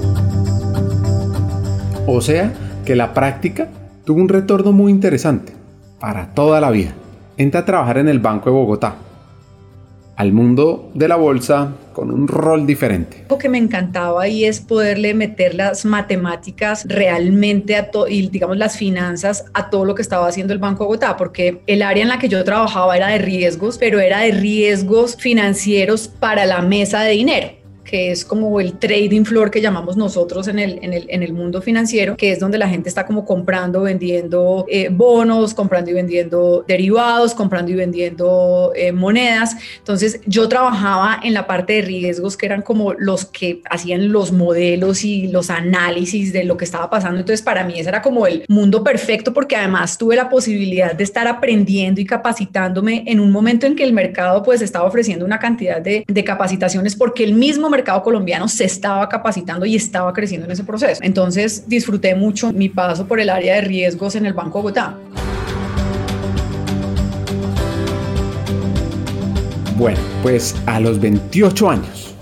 o 2.07 2.21
sea, 2.21 2.53
que 2.85 2.95
la 2.95 3.13
práctica 3.13 3.67
tuvo 4.05 4.21
un 4.21 4.29
retorno 4.29 4.71
muy 4.71 4.91
interesante 4.91 5.53
para 5.99 6.33
toda 6.33 6.61
la 6.61 6.71
vida. 6.71 6.93
Entra 7.35 7.61
a 7.61 7.65
trabajar 7.65 7.97
en 7.97 8.07
el 8.07 8.19
Banco 8.19 8.49
de 8.49 8.55
Bogotá, 8.55 8.95
al 10.15 10.31
mundo 10.31 10.89
de 10.93 11.07
la 11.07 11.17
bolsa 11.17 11.73
con 11.93 12.11
un 12.11 12.27
rol 12.27 12.65
diferente. 12.65 13.25
Lo 13.29 13.37
que 13.37 13.49
me 13.49 13.57
encantaba 13.57 14.27
y 14.27 14.45
es 14.45 14.61
poderle 14.61 15.13
meter 15.13 15.55
las 15.55 15.83
matemáticas 15.83 16.85
realmente 16.87 17.75
a 17.75 17.91
todo 17.91 18.07
y 18.07 18.27
digamos 18.29 18.57
las 18.57 18.77
finanzas 18.77 19.45
a 19.53 19.69
todo 19.69 19.83
lo 19.83 19.93
que 19.93 20.01
estaba 20.01 20.27
haciendo 20.27 20.53
el 20.53 20.59
Banco 20.59 20.83
de 20.83 20.87
Bogotá, 20.87 21.17
porque 21.17 21.61
el 21.67 21.81
área 21.81 22.03
en 22.03 22.09
la 22.09 22.19
que 22.19 22.29
yo 22.29 22.43
trabajaba 22.43 22.95
era 22.95 23.07
de 23.07 23.17
riesgos, 23.17 23.77
pero 23.77 23.99
era 23.99 24.19
de 24.19 24.31
riesgos 24.31 25.17
financieros 25.17 26.07
para 26.07 26.45
la 26.45 26.61
mesa 26.61 27.01
de 27.01 27.11
dinero 27.11 27.56
que 27.87 28.11
es 28.11 28.25
como 28.25 28.59
el 28.59 28.77
trading 28.77 29.23
floor 29.23 29.49
que 29.49 29.61
llamamos 29.61 29.95
nosotros 29.95 30.49
en 30.49 30.59
el, 30.59 30.79
en 30.81 30.91
el, 30.93 31.05
en 31.07 31.23
el 31.23 31.31
mundo 31.31 31.61
financiero, 31.61 32.17
que 32.17 32.33
es 32.33 32.39
donde 32.39 32.57
la 32.57 32.67
gente 32.67 32.89
está 32.89 33.05
como 33.05 33.25
comprando, 33.25 33.81
vendiendo 33.81 34.65
eh, 34.69 34.89
bonos, 34.91 35.53
comprando 35.53 35.89
y 35.91 35.93
vendiendo 35.93 36.65
derivados, 36.67 37.33
comprando 37.33 37.71
y 37.71 37.75
vendiendo 37.75 38.73
eh, 38.75 38.91
monedas. 38.91 39.55
Entonces 39.77 40.19
yo 40.25 40.49
trabajaba 40.49 41.21
en 41.23 41.33
la 41.33 41.47
parte 41.47 41.73
de 41.73 41.81
riesgos 41.83 42.35
que 42.35 42.45
eran 42.45 42.61
como 42.61 42.93
los 42.93 43.25
que 43.25 43.61
hacían 43.69 44.11
los 44.11 44.33
modelos 44.33 45.05
y 45.05 45.27
los 45.27 45.49
análisis 45.49 46.33
de 46.33 46.43
lo 46.43 46.57
que 46.57 46.65
estaba 46.65 46.89
pasando. 46.89 47.19
Entonces 47.19 47.41
para 47.41 47.63
mí 47.63 47.79
ese 47.79 47.87
era 47.87 48.01
como 48.01 48.27
el 48.27 48.43
mundo 48.49 48.83
perfecto 48.83 49.33
porque 49.33 49.55
además 49.55 49.97
tuve 49.97 50.17
la 50.17 50.29
posibilidad 50.29 50.93
de 50.93 51.05
estar 51.05 51.25
aprendiendo 51.25 52.01
y 52.01 52.05
capacitándome 52.05 53.05
en 53.07 53.21
un 53.21 53.31
momento 53.31 53.65
en 53.65 53.77
que 53.77 53.85
el 53.85 53.93
mercado 53.93 54.43
pues 54.43 54.61
estaba 54.61 54.85
ofreciendo 54.85 55.23
una 55.23 55.39
cantidad 55.39 55.79
de, 55.79 56.03
de 56.05 56.23
capacitaciones 56.25 56.93
porque 56.93 57.23
el 57.23 57.33
mismo 57.33 57.69
mercado 57.69 57.76
colombiano 57.83 58.47
se 58.47 58.65
estaba 58.65 59.07
capacitando 59.09 59.65
y 59.65 59.75
estaba 59.75 60.13
creciendo 60.13 60.45
en 60.45 60.51
ese 60.51 60.63
proceso. 60.63 61.01
Entonces 61.03 61.63
disfruté 61.67 62.15
mucho 62.15 62.51
mi 62.53 62.69
paso 62.69 63.07
por 63.07 63.19
el 63.19 63.29
área 63.29 63.55
de 63.55 63.61
riesgos 63.61 64.15
en 64.15 64.25
el 64.25 64.33
Banco 64.33 64.59
Bogotá. 64.59 64.95
Bueno, 69.77 69.99
pues 70.23 70.55
a 70.65 70.79
los 70.79 70.99
28 70.99 71.69
años 71.69 72.15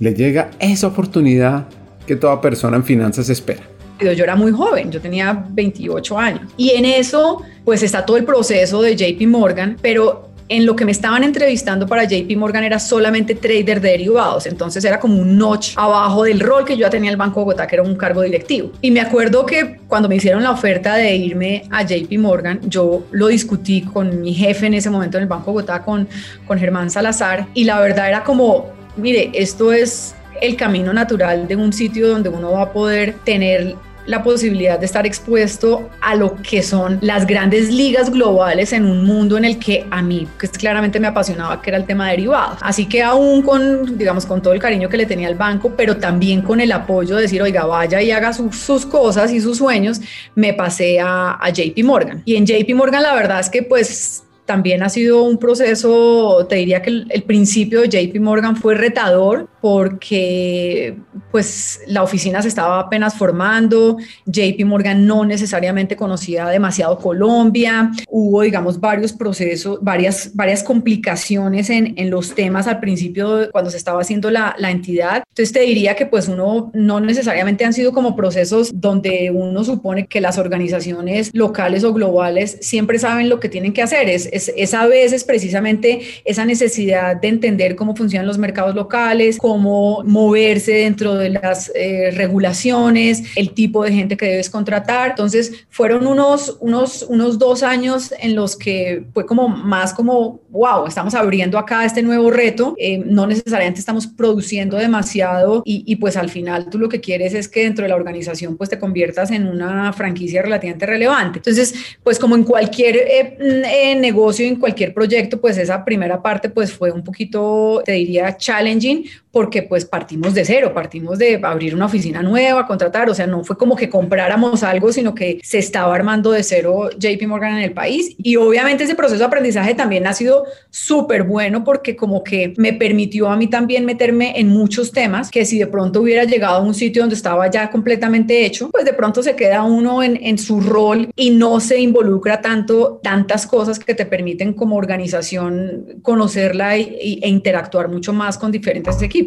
le 0.00 0.14
llega 0.14 0.50
esa 0.58 0.86
oportunidad 0.86 1.66
que 2.06 2.16
toda 2.16 2.40
persona 2.40 2.76
en 2.76 2.84
finanzas 2.84 3.28
espera. 3.28 3.62
Yo 4.00 4.24
era 4.24 4.34
muy 4.36 4.52
joven, 4.52 4.90
yo 4.90 5.00
tenía 5.00 5.44
28 5.50 6.18
años. 6.18 6.42
Y 6.56 6.70
en 6.70 6.84
eso, 6.84 7.42
pues 7.64 7.82
está 7.82 8.04
todo 8.04 8.16
el 8.16 8.24
proceso 8.24 8.82
de 8.82 8.96
JP 8.96 9.26
Morgan, 9.28 9.76
pero 9.80 10.30
en 10.48 10.66
lo 10.66 10.76
que 10.76 10.84
me 10.84 10.92
estaban 10.92 11.24
entrevistando 11.24 11.86
para 11.86 12.04
JP 12.04 12.36
Morgan 12.36 12.64
era 12.64 12.78
solamente 12.78 13.34
trader 13.34 13.80
de 13.80 13.90
derivados, 13.90 14.46
entonces 14.46 14.84
era 14.84 15.00
como 15.00 15.16
un 15.16 15.38
notch 15.38 15.72
abajo 15.76 16.24
del 16.24 16.40
rol 16.40 16.64
que 16.64 16.74
yo 16.74 16.82
ya 16.82 16.90
tenía 16.90 17.10
en 17.10 17.14
el 17.14 17.16
Banco 17.16 17.40
Bogotá, 17.40 17.66
que 17.66 17.76
era 17.76 17.82
un 17.82 17.96
cargo 17.96 18.22
directivo. 18.22 18.72
Y 18.80 18.90
me 18.90 19.00
acuerdo 19.00 19.46
que 19.46 19.80
cuando 19.86 20.08
me 20.08 20.16
hicieron 20.16 20.42
la 20.42 20.50
oferta 20.50 20.96
de 20.96 21.14
irme 21.14 21.64
a 21.70 21.82
JP 21.82 22.18
Morgan, 22.18 22.60
yo 22.64 23.06
lo 23.10 23.28
discutí 23.28 23.82
con 23.82 24.20
mi 24.20 24.34
jefe 24.34 24.66
en 24.66 24.74
ese 24.74 24.90
momento 24.90 25.16
en 25.16 25.22
el 25.22 25.28
Banco 25.28 25.52
Bogotá, 25.52 25.82
con, 25.82 26.08
con 26.46 26.58
Germán 26.58 26.90
Salazar, 26.90 27.46
y 27.54 27.64
la 27.64 27.80
verdad 27.80 28.08
era 28.08 28.24
como, 28.24 28.66
mire, 28.96 29.30
esto 29.34 29.72
es 29.72 30.14
el 30.40 30.56
camino 30.56 30.92
natural 30.92 31.48
de 31.48 31.56
un 31.56 31.72
sitio 31.72 32.08
donde 32.08 32.28
uno 32.28 32.52
va 32.52 32.62
a 32.62 32.72
poder 32.72 33.14
tener 33.24 33.76
la 34.06 34.22
posibilidad 34.22 34.78
de 34.78 34.86
estar 34.86 35.06
expuesto 35.06 35.90
a 36.00 36.14
lo 36.14 36.36
que 36.36 36.62
son 36.62 36.98
las 37.00 37.26
grandes 37.26 37.70
ligas 37.70 38.10
globales 38.10 38.72
en 38.72 38.84
un 38.84 39.04
mundo 39.04 39.36
en 39.36 39.44
el 39.44 39.58
que 39.58 39.86
a 39.90 40.02
mí 40.02 40.28
pues 40.38 40.50
claramente 40.52 41.00
me 41.00 41.06
apasionaba 41.06 41.60
que 41.62 41.70
era 41.70 41.78
el 41.78 41.84
tema 41.84 42.10
derivado. 42.10 42.56
Así 42.60 42.86
que 42.86 43.02
aún 43.02 43.42
con, 43.42 43.96
digamos, 43.96 44.26
con 44.26 44.42
todo 44.42 44.52
el 44.52 44.60
cariño 44.60 44.88
que 44.88 44.96
le 44.96 45.06
tenía 45.06 45.28
al 45.28 45.34
banco, 45.34 45.74
pero 45.76 45.96
también 45.96 46.42
con 46.42 46.60
el 46.60 46.72
apoyo 46.72 47.16
de 47.16 47.22
decir, 47.22 47.42
oiga, 47.42 47.64
vaya 47.64 48.02
y 48.02 48.10
haga 48.10 48.32
sus 48.32 48.86
cosas 48.86 49.32
y 49.32 49.40
sus 49.40 49.58
sueños, 49.58 50.00
me 50.34 50.52
pasé 50.52 51.00
a, 51.00 51.38
a 51.40 51.50
JP 51.50 51.82
Morgan. 51.84 52.22
Y 52.24 52.36
en 52.36 52.46
JP 52.46 52.74
Morgan 52.74 53.02
la 53.02 53.14
verdad 53.14 53.40
es 53.40 53.48
que 53.48 53.62
pues 53.62 54.24
también 54.44 54.82
ha 54.82 54.88
sido 54.88 55.22
un 55.22 55.38
proceso, 55.38 56.46
te 56.48 56.56
diría 56.56 56.82
que 56.82 56.90
el, 56.90 57.22
principio 57.26 57.80
de 57.80 57.88
JP 57.88 58.20
Morgan 58.20 58.56
fue 58.56 58.74
retador 58.74 59.48
porque 59.64 60.94
pues 61.30 61.80
la 61.86 62.02
oficina 62.02 62.42
se 62.42 62.48
estaba 62.48 62.80
apenas 62.80 63.14
formando, 63.14 63.96
JP 64.26 64.62
Morgan 64.66 65.06
no 65.06 65.24
necesariamente 65.24 65.96
conocía 65.96 66.48
demasiado 66.48 66.98
Colombia, 66.98 67.90
hubo 68.10 68.42
digamos 68.42 68.78
varios 68.78 69.14
procesos, 69.14 69.78
varias, 69.80 70.32
varias 70.34 70.62
complicaciones 70.62 71.70
en, 71.70 71.94
en 71.96 72.10
los 72.10 72.34
temas 72.34 72.66
al 72.66 72.78
principio 72.78 73.48
cuando 73.52 73.70
se 73.70 73.78
estaba 73.78 74.02
haciendo 74.02 74.30
la, 74.30 74.54
la 74.58 74.70
entidad. 74.70 75.22
Entonces 75.30 75.54
te 75.54 75.60
diría 75.60 75.96
que 75.96 76.04
pues 76.04 76.28
uno 76.28 76.70
no 76.74 77.00
necesariamente 77.00 77.64
han 77.64 77.72
sido 77.72 77.92
como 77.92 78.16
procesos 78.16 78.70
donde 78.74 79.30
uno 79.34 79.64
supone 79.64 80.06
que 80.06 80.20
las 80.20 80.36
organizaciones 80.36 81.30
locales 81.32 81.84
o 81.84 81.94
globales 81.94 82.58
siempre 82.60 82.98
saben 82.98 83.30
lo 83.30 83.40
que 83.40 83.48
tienen 83.48 83.72
que 83.72 83.80
hacer, 83.80 84.10
es, 84.10 84.28
es, 84.30 84.74
a 84.74 84.86
veces 84.86 85.24
precisamente 85.24 86.02
esa 86.26 86.44
necesidad 86.44 87.16
de 87.16 87.28
entender 87.28 87.76
cómo 87.76 87.96
funcionan 87.96 88.26
los 88.26 88.36
mercados 88.36 88.74
locales, 88.74 89.38
cómo 89.38 89.53
moverse 89.58 90.72
dentro 90.72 91.14
de 91.14 91.30
las 91.30 91.70
eh, 91.74 92.10
regulaciones, 92.12 93.24
el 93.36 93.50
tipo 93.50 93.84
de 93.84 93.92
gente 93.92 94.16
que 94.16 94.26
debes 94.26 94.50
contratar. 94.50 95.10
Entonces, 95.10 95.66
fueron 95.70 96.06
unos, 96.06 96.56
unos, 96.60 97.02
unos 97.02 97.38
dos 97.38 97.62
años 97.62 98.14
en 98.18 98.34
los 98.34 98.56
que 98.56 99.04
fue 99.12 99.26
como 99.26 99.48
más 99.48 99.92
como, 99.92 100.40
wow, 100.50 100.86
estamos 100.86 101.14
abriendo 101.14 101.58
acá 101.58 101.84
este 101.84 102.02
nuevo 102.02 102.30
reto, 102.30 102.74
eh, 102.78 102.98
no 102.98 103.26
necesariamente 103.26 103.80
estamos 103.80 104.06
produciendo 104.06 104.76
demasiado 104.76 105.62
y, 105.64 105.84
y, 105.86 105.96
pues 105.96 106.16
al 106.16 106.30
final 106.30 106.68
tú 106.70 106.78
lo 106.78 106.88
que 106.88 107.00
quieres 107.00 107.34
es 107.34 107.48
que 107.48 107.64
dentro 107.64 107.84
de 107.84 107.88
la 107.88 107.96
organización 107.96 108.56
pues 108.56 108.70
te 108.70 108.78
conviertas 108.78 109.30
en 109.30 109.46
una 109.46 109.92
franquicia 109.92 110.42
relativamente 110.42 110.86
relevante. 110.86 111.38
Entonces, 111.38 111.74
pues 112.02 112.18
como 112.18 112.34
en 112.34 112.44
cualquier 112.44 112.96
eh, 112.96 113.96
negocio, 114.00 114.46
en 114.46 114.56
cualquier 114.56 114.94
proyecto, 114.94 115.40
pues 115.40 115.58
esa 115.58 115.84
primera 115.84 116.22
parte 116.22 116.48
pues 116.48 116.72
fue 116.72 116.90
un 116.90 117.02
poquito, 117.02 117.82
te 117.84 117.92
diría, 117.92 118.36
challenging 118.36 119.04
porque 119.34 119.64
pues 119.64 119.84
partimos 119.84 120.32
de 120.32 120.44
cero, 120.44 120.70
partimos 120.72 121.18
de 121.18 121.40
abrir 121.42 121.74
una 121.74 121.86
oficina 121.86 122.22
nueva, 122.22 122.68
contratar, 122.68 123.10
o 123.10 123.14
sea, 123.14 123.26
no 123.26 123.42
fue 123.42 123.58
como 123.58 123.74
que 123.74 123.90
compráramos 123.90 124.62
algo, 124.62 124.92
sino 124.92 125.12
que 125.12 125.40
se 125.42 125.58
estaba 125.58 125.92
armando 125.92 126.30
de 126.30 126.44
cero 126.44 126.88
JP 126.96 127.26
Morgan 127.26 127.56
en 127.56 127.64
el 127.64 127.72
país. 127.72 128.14
Y 128.16 128.36
obviamente 128.36 128.84
ese 128.84 128.94
proceso 128.94 129.18
de 129.18 129.24
aprendizaje 129.24 129.74
también 129.74 130.06
ha 130.06 130.12
sido 130.12 130.44
súper 130.70 131.24
bueno 131.24 131.64
porque 131.64 131.96
como 131.96 132.22
que 132.22 132.54
me 132.58 132.72
permitió 132.72 133.28
a 133.28 133.36
mí 133.36 133.48
también 133.48 133.84
meterme 133.84 134.38
en 134.38 134.50
muchos 134.50 134.92
temas 134.92 135.32
que 135.32 135.44
si 135.44 135.58
de 135.58 135.66
pronto 135.66 136.02
hubiera 136.02 136.22
llegado 136.22 136.58
a 136.58 136.62
un 136.62 136.72
sitio 136.72 137.02
donde 137.02 137.16
estaba 137.16 137.50
ya 137.50 137.70
completamente 137.70 138.46
hecho, 138.46 138.70
pues 138.70 138.84
de 138.84 138.92
pronto 138.92 139.20
se 139.20 139.34
queda 139.34 139.64
uno 139.64 140.00
en, 140.04 140.16
en 140.22 140.38
su 140.38 140.60
rol 140.60 141.10
y 141.16 141.30
no 141.30 141.58
se 141.58 141.80
involucra 141.80 142.40
tanto, 142.40 143.00
tantas 143.02 143.48
cosas 143.48 143.80
que 143.80 143.96
te 143.96 144.06
permiten 144.06 144.52
como 144.52 144.76
organización 144.76 145.98
conocerla 146.02 146.78
y, 146.78 147.18
e 147.20 147.28
interactuar 147.28 147.88
mucho 147.88 148.12
más 148.12 148.38
con 148.38 148.52
diferentes 148.52 149.02
equipos. 149.02 149.23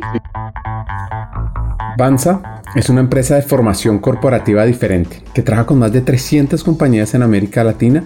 Banza 1.98 2.62
es 2.76 2.90
una 2.90 3.02
empresa 3.02 3.36
de 3.36 3.42
formación 3.42 4.00
corporativa 4.00 4.66
diferente 4.66 5.24
que 5.34 5.42
trabaja 5.42 5.66
con 5.66 5.80
más 5.80 5.92
de 5.92 6.02
300 6.02 6.64
compañías 6.64 7.14
en 7.16 7.24
América 7.24 7.64
Latina, 7.64 8.04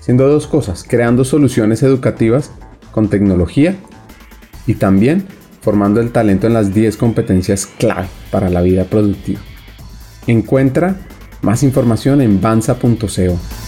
haciendo 0.00 0.28
dos 0.28 0.46
cosas, 0.46 0.84
creando 0.88 1.24
soluciones 1.24 1.82
educativas 1.82 2.52
con 2.92 3.08
tecnología 3.08 3.76
y 4.66 4.74
también 4.74 5.26
formando 5.60 6.00
el 6.00 6.12
talento 6.12 6.46
en 6.46 6.54
las 6.54 6.72
10 6.72 6.96
competencias 6.96 7.66
clave 7.66 8.06
para 8.30 8.48
la 8.48 8.62
vida 8.62 8.84
productiva. 8.84 9.40
Encuentra 10.26 10.96
más 11.42 11.62
información 11.62 12.20
en 12.20 12.40
banza.co. 12.40 13.65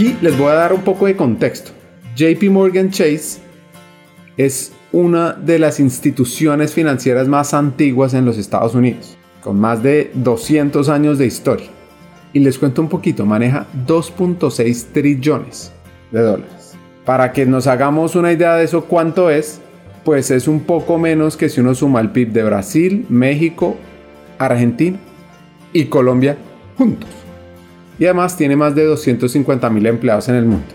Aquí 0.00 0.16
les 0.22 0.38
voy 0.38 0.48
a 0.50 0.54
dar 0.54 0.72
un 0.72 0.80
poco 0.80 1.04
de 1.04 1.14
contexto. 1.14 1.72
JP 2.16 2.44
Morgan 2.44 2.88
Chase 2.88 3.38
es 4.38 4.72
una 4.92 5.34
de 5.34 5.58
las 5.58 5.78
instituciones 5.78 6.72
financieras 6.72 7.28
más 7.28 7.52
antiguas 7.52 8.14
en 8.14 8.24
los 8.24 8.38
Estados 8.38 8.74
Unidos, 8.74 9.18
con 9.42 9.60
más 9.60 9.82
de 9.82 10.10
200 10.14 10.88
años 10.88 11.18
de 11.18 11.26
historia. 11.26 11.66
Y 12.32 12.38
les 12.38 12.58
cuento 12.58 12.80
un 12.80 12.88
poquito, 12.88 13.26
maneja 13.26 13.66
2.6 13.86 14.86
trillones 14.94 15.70
de 16.10 16.22
dólares. 16.22 16.78
Para 17.04 17.30
que 17.32 17.44
nos 17.44 17.66
hagamos 17.66 18.16
una 18.16 18.32
idea 18.32 18.54
de 18.54 18.64
eso 18.64 18.86
cuánto 18.86 19.28
es, 19.28 19.60
pues 20.02 20.30
es 20.30 20.48
un 20.48 20.60
poco 20.60 20.96
menos 20.96 21.36
que 21.36 21.50
si 21.50 21.60
uno 21.60 21.74
suma 21.74 22.00
el 22.00 22.08
PIB 22.08 22.32
de 22.32 22.44
Brasil, 22.44 23.04
México, 23.10 23.76
Argentina 24.38 24.98
y 25.74 25.84
Colombia 25.84 26.38
juntos 26.78 27.10
y 28.00 28.06
además 28.06 28.36
tiene 28.36 28.56
más 28.56 28.74
de 28.74 28.84
250 28.84 29.70
mil 29.70 29.86
empleados 29.86 30.28
en 30.28 30.34
el 30.34 30.46
mundo. 30.46 30.66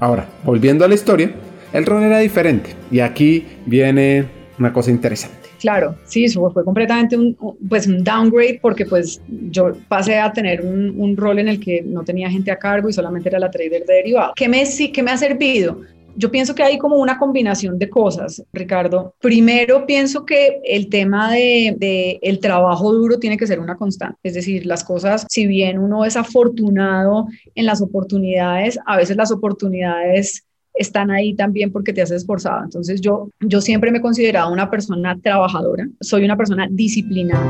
Ahora, 0.00 0.26
volviendo 0.42 0.84
a 0.84 0.88
la 0.88 0.94
historia, 0.94 1.30
el 1.72 1.86
rol 1.86 2.02
era 2.02 2.18
diferente 2.18 2.70
y 2.90 2.98
aquí 2.98 3.46
viene 3.66 4.24
una 4.58 4.72
cosa 4.72 4.90
interesante. 4.90 5.36
Claro, 5.60 5.94
sí, 6.06 6.26
fue 6.28 6.64
completamente 6.64 7.16
un, 7.16 7.36
pues 7.68 7.86
un 7.86 8.02
downgrade 8.02 8.58
porque 8.60 8.84
pues 8.84 9.20
yo 9.28 9.72
pasé 9.86 10.18
a 10.18 10.32
tener 10.32 10.62
un, 10.62 11.16
rol 11.16 11.38
en 11.38 11.46
el 11.46 11.60
que 11.60 11.82
no 11.82 12.02
tenía 12.02 12.28
gente 12.28 12.50
a 12.50 12.58
cargo 12.58 12.88
y 12.88 12.92
solamente 12.92 13.28
era 13.28 13.38
la 13.38 13.48
trader 13.48 13.84
de 13.86 13.94
derivados. 13.94 14.32
¿Qué 14.34 14.48
me, 14.48 14.64
qué 14.92 15.02
me 15.04 15.12
ha 15.12 15.16
servido? 15.16 15.82
Yo 16.14 16.30
pienso 16.30 16.54
que 16.54 16.62
hay 16.62 16.78
como 16.78 16.96
una 16.96 17.18
combinación 17.18 17.78
de 17.78 17.88
cosas, 17.88 18.42
Ricardo. 18.52 19.14
Primero, 19.20 19.86
pienso 19.86 20.26
que 20.26 20.60
el 20.64 20.88
tema 20.88 21.32
de, 21.32 22.18
el 22.22 22.38
trabajo 22.38 22.92
duro 22.92 23.18
tiene 23.18 23.36
que 23.36 23.46
ser 23.46 23.60
una 23.60 23.76
constante. 23.76 24.18
Es 24.22 24.34
decir, 24.34 24.66
las 24.66 24.84
cosas, 24.84 25.26
si 25.28 25.46
bien 25.46 25.78
uno 25.78 26.04
es 26.04 26.16
afortunado 26.16 27.26
en 27.54 27.66
las 27.66 27.80
oportunidades, 27.80 28.78
a 28.86 28.96
veces 28.96 29.16
las 29.16 29.32
oportunidades 29.32 30.44
están 30.74 31.10
ahí 31.10 31.34
también 31.34 31.72
porque 31.72 31.92
te 31.92 32.02
has 32.02 32.10
esforzado. 32.10 32.64
Entonces 32.64 33.00
yo, 33.00 33.30
yo 33.40 33.60
siempre 33.60 33.90
me 33.90 33.98
he 33.98 34.02
considerado 34.02 34.52
una 34.52 34.70
persona 34.70 35.18
trabajadora, 35.18 35.88
soy 36.00 36.24
una 36.24 36.36
persona 36.36 36.68
disciplinada. 36.70 37.46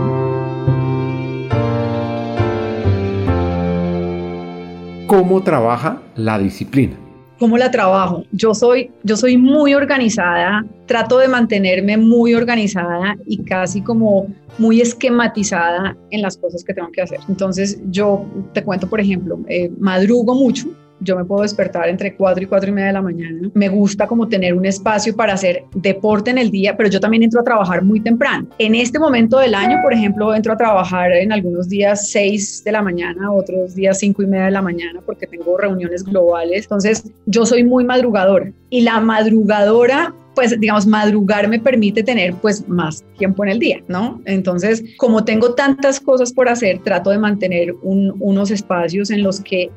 ¿Cómo 5.06 5.42
trabaja 5.42 6.00
la 6.16 6.38
disciplina? 6.38 7.01
¿Cómo 7.42 7.58
la 7.58 7.72
trabajo? 7.72 8.22
Yo 8.30 8.54
soy, 8.54 8.92
yo 9.02 9.16
soy 9.16 9.36
muy 9.36 9.74
organizada, 9.74 10.64
trato 10.86 11.18
de 11.18 11.26
mantenerme 11.26 11.96
muy 11.96 12.36
organizada 12.36 13.16
y 13.26 13.42
casi 13.42 13.82
como 13.82 14.28
muy 14.58 14.80
esquematizada 14.80 15.96
en 16.12 16.22
las 16.22 16.36
cosas 16.36 16.62
que 16.62 16.72
tengo 16.72 16.92
que 16.92 17.02
hacer. 17.02 17.18
Entonces 17.28 17.80
yo 17.90 18.24
te 18.52 18.62
cuento, 18.62 18.88
por 18.88 19.00
ejemplo, 19.00 19.40
eh, 19.48 19.72
madrugo 19.80 20.36
mucho, 20.36 20.68
yo 21.02 21.16
me 21.16 21.24
puedo 21.24 21.42
despertar 21.42 21.88
entre 21.88 22.14
4 22.14 22.44
y 22.44 22.46
4 22.46 22.68
y 22.68 22.72
media 22.72 22.86
de 22.88 22.92
la 22.94 23.02
mañana. 23.02 23.50
Me 23.54 23.68
gusta 23.68 24.06
como 24.06 24.28
tener 24.28 24.54
un 24.54 24.64
espacio 24.64 25.14
para 25.14 25.34
hacer 25.34 25.64
deporte 25.74 26.30
en 26.30 26.38
el 26.38 26.50
día, 26.50 26.76
pero 26.76 26.88
yo 26.88 27.00
también 27.00 27.22
entro 27.22 27.40
a 27.40 27.44
trabajar 27.44 27.82
muy 27.82 28.00
temprano. 28.00 28.46
En 28.58 28.74
este 28.74 28.98
momento 28.98 29.38
del 29.38 29.54
año, 29.54 29.78
por 29.82 29.92
ejemplo, 29.92 30.34
entro 30.34 30.52
a 30.52 30.56
trabajar 30.56 31.12
en 31.12 31.32
algunos 31.32 31.68
días 31.68 32.10
6 32.10 32.64
de 32.64 32.72
la 32.72 32.82
mañana, 32.82 33.32
otros 33.32 33.74
días 33.74 33.98
5 33.98 34.22
y 34.22 34.26
media 34.26 34.46
de 34.46 34.50
la 34.52 34.62
mañana 34.62 35.00
porque 35.04 35.26
tengo 35.26 35.56
reuniones 35.56 36.04
globales. 36.04 36.64
Entonces, 36.64 37.10
yo 37.26 37.46
soy 37.46 37.64
muy 37.64 37.84
madrugadora 37.84 38.52
y 38.70 38.82
la 38.82 39.00
madrugadora 39.00 40.14
pues 40.34 40.58
digamos, 40.58 40.86
madrugar 40.86 41.48
me 41.48 41.58
permite 41.58 42.02
tener 42.02 42.34
pues 42.34 42.66
más 42.68 43.04
tiempo 43.18 43.44
en 43.44 43.50
el 43.50 43.58
día, 43.58 43.82
¿no? 43.88 44.20
Entonces, 44.24 44.82
como 44.96 45.24
tengo 45.24 45.54
tantas 45.54 46.00
cosas 46.00 46.32
por 46.32 46.48
hacer, 46.48 46.80
trato 46.82 47.10
de 47.10 47.18
mantener 47.18 47.74
unos 47.82 48.50
espacios 48.50 49.10
en 49.10 49.22
los 49.22 49.40
que 49.40 49.70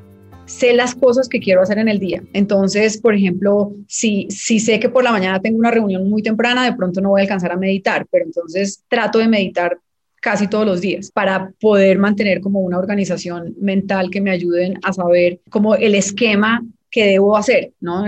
sé 0.45 0.73
las 0.73 0.95
cosas 0.95 1.27
que 1.27 1.39
quiero 1.39 1.62
hacer 1.62 1.77
en 1.77 1.88
el 1.88 1.99
día. 1.99 2.23
Entonces, 2.34 2.99
por 2.99 3.15
ejemplo, 3.15 3.73
si, 3.88 4.27
si 4.29 4.60
sé 4.60 4.79
que 4.79 4.89
por 4.89 5.03
la 5.03 5.12
mañana 5.12 5.39
tengo 5.39 5.58
una 5.58 5.71
reunión 5.71 6.10
muy 6.10 6.21
temprana, 6.21 6.65
de 6.65 6.73
pronto 6.73 7.01
no 7.01 7.10
voy 7.10 7.21
a 7.21 7.23
alcanzar 7.23 7.51
a 7.51 7.58
meditar, 7.58 8.05
pero 8.12 8.25
entonces 8.25 8.84
trato 8.88 9.19
de 9.19 9.27
meditar 9.27 9.77
casi 10.21 10.47
todos 10.47 10.65
los 10.65 10.81
días 10.81 11.12
para 11.12 11.51
poder 11.60 11.99
mantener 11.99 12.41
como 12.41 12.62
una 12.62 12.79
organización 12.79 13.53
mental 13.60 14.10
que 14.10 14.21
me 14.21 14.31
ayuden 14.31 14.79
a 14.84 14.91
saber 14.91 15.39
como 15.51 15.75
el 15.75 15.93
esquema 15.93 16.63
que 16.89 17.05
debo 17.05 17.36
hacer, 17.36 17.73
¿no? 17.81 18.05